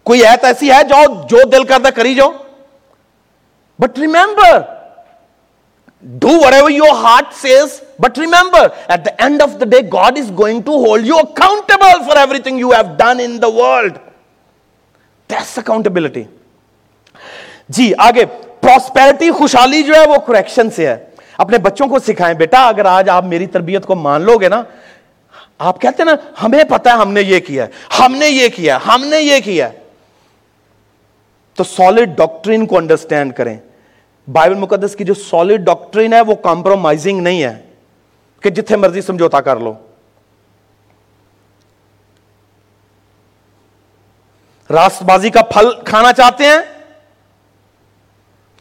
[0.04, 2.32] کوئی ایت ایسی ہے، جاؤ، جو دل کرتا کری جاؤ۔
[3.80, 4.79] But remember
[6.04, 10.32] Do whatever your heart says, but remember, at the end of the day, God is
[10.32, 14.00] going to hold you accountable for everything you have done in the world.
[15.30, 16.26] That's accountability.
[17.70, 18.26] جی آگے
[18.62, 20.96] prosperity خوشحالی جو ہے وہ correction سے ہے
[21.38, 24.62] اپنے بچوں کو سکھائیں بیٹا اگر آج آپ میری تربیت کو مان لو گے نا
[25.68, 27.66] آپ کہتے ہیں نا ہمیں پتا ہے ہم نے یہ کیا
[28.00, 29.70] ہم نے یہ کیا ہم نے یہ کیا
[31.58, 33.56] تو سالڈ ڈاکٹرین کو انڈرسٹینڈ کریں
[34.32, 37.62] بائبل مقدس کی جو سالڈ ڈاکٹرین ہے وہ کمپرومائزنگ نہیں ہے
[38.40, 39.74] کہ جتنے مرضی سمجھوتا کر لو۔
[44.70, 46.60] راست بازی کا پھل کھانا چاہتے ہیں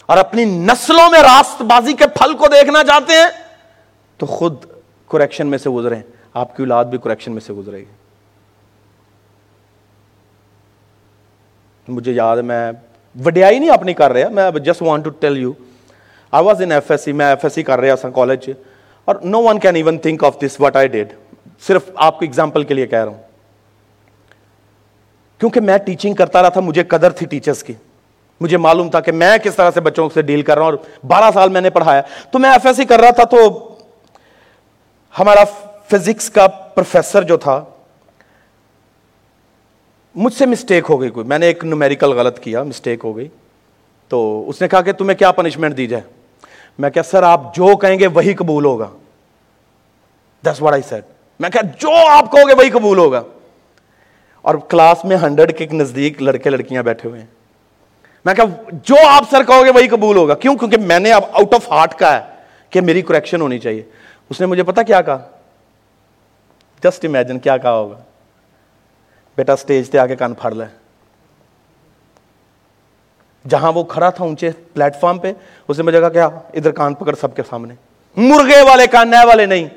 [0.06, 3.28] اور اپنی نسلوں میں راست بازی کے پھل کو دیکھنا چاہتے ہیں
[4.16, 4.64] تو خود
[5.08, 5.96] کریکشن میں سے گزرے
[6.34, 7.84] آپ کی اولاد بھی کریکشن میں سے گزرے گی۔
[11.88, 12.72] مجھے یاد ہے میں
[13.18, 15.52] وڈیائی نہیں اپنی کر رہا میں just want to tell you
[16.32, 18.50] I was in F S C میں ایف ایس سی کر رہا سا کالج
[19.04, 21.12] اور no one can even think of this what I did
[21.66, 23.22] صرف آپ کو ایگزامپل کے لیے کہہ رہا ہوں
[25.40, 27.72] کیونکہ میں ٹیچنگ کرتا رہا تھا مجھے قدر تھی ٹیچرس کی
[28.40, 31.06] مجھے معلوم تھا کہ میں کس طرح سے بچوں سے ڈیل کر رہا ہوں اور
[31.06, 33.38] بارہ سال میں نے پڑھایا تو میں ایف ایس سی کر رہا تھا تو
[35.14, 35.44] ہمارا
[35.90, 37.64] فزکس کا پروفیسر جو تھا
[40.14, 43.28] مجھ سے مسٹیک ہو گئی کوئی۔ میں نے ایک نومیریکل غلط کیا مسٹیک ہو گئی۔
[44.08, 46.02] تو اس نے کہا کہ تمہیں کیا پنشمنٹ دی جائے؟
[46.78, 48.88] میں کہا، سر، آپ جو کہیں گے وہی قبول ہوگا۔
[50.46, 51.04] دس واٹ آئی سیٹ
[51.40, 53.22] میں کہا، جو آپ کہو گے وہی قبول ہوگا۔
[54.42, 57.26] اور کلاس میں ہنڈریڈ کے نزدیک لڑکے لڑکیاں بیٹھے ہوئے ہیں۔
[58.24, 61.22] میں کہا، جو آپ سر کہو گے وہی قبول ہوگا۔ کیوں؟ کیونکہ میں نے اب
[61.32, 62.20] آؤٹ آف ہارٹ کا ہے
[62.70, 63.82] کہ میری کریکشن ہونی چاہیے۔
[64.30, 65.28] اس نے مجھے پتا کیا کہا؟
[66.84, 67.98] جسٹ امیجن کیا کہا ہوگا۔
[69.38, 70.64] بیٹا اسٹیج تے آ کے کان پھڑ لے۔
[73.48, 75.32] جہاں وہ کھڑا تھا اونچے پلیٹ فارم پہ،
[75.68, 77.74] اس نے مجھے کہا کیا ادھر کان پکڑ سب کے سامنے۔
[78.16, 79.68] مرغے والے کان، نئے والے نہیں۔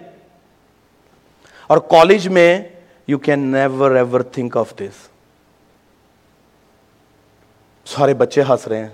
[1.67, 2.63] اور کالج میں
[3.07, 5.07] you can never ever think of this
[7.85, 8.89] سارے بچے ہنس رہے ہیں۔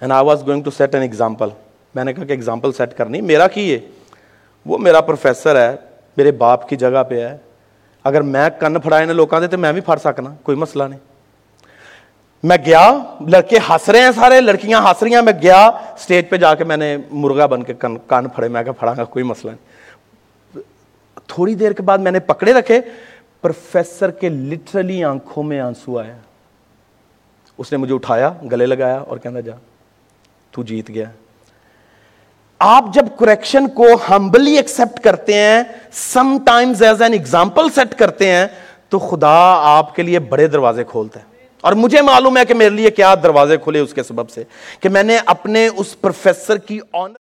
[0.00, 1.48] And I was going to set an example
[1.94, 3.78] میں نے کہا کہ ایگزامپل سیٹ کرنی، میرا کی ہے؟
[4.66, 5.76] وہ میرا پروفیسر ہے،
[6.16, 7.36] میرے باپ کی جگہ پہ ہے۔
[8.08, 10.98] اگر میں کن پھڑائے نے لوگوں دے تو میں بھی پھڑ سکنا، کوئی مسئلہ نہیں۔
[12.42, 12.98] میں گیا،
[13.28, 16.64] لڑکے ہنس رہے ہیں سارے، لڑکیاں ہنس رہی ہیں، میں گیا اسٹیج پہ جا کے
[16.64, 19.66] میں نے مرغا بن کے کن کان پھڑے، میں پھڑا گا، کوئی مسئلہ نہیں۔
[21.26, 22.80] تھوڑی دیر کے بعد میں نے پکڑے رکھے،
[23.40, 26.16] پروفیسر کے لٹرلی آنکھوں میں آنسو آیا۔
[27.58, 29.54] اس نے مجھے اٹھایا، گلے لگایا اور کہنا جا
[30.50, 31.10] تو جیت گیا۔
[32.58, 35.62] آپ جب کریکشن کو ہمبلی ایکسپٹ کرتے ہیں
[36.46, 38.46] sometimes as an example set کرتے ہیں،
[38.88, 41.24] تو خدا آپ کے لیے بڑے دروازے کھولتا ہے۔
[41.60, 44.44] اور مجھے معلوم ہے کہ میرے لیے کیا دروازے کھلے اس کے سبب سے
[44.80, 47.14] کہ میں نے اپنے اس پروفیسر کی آنر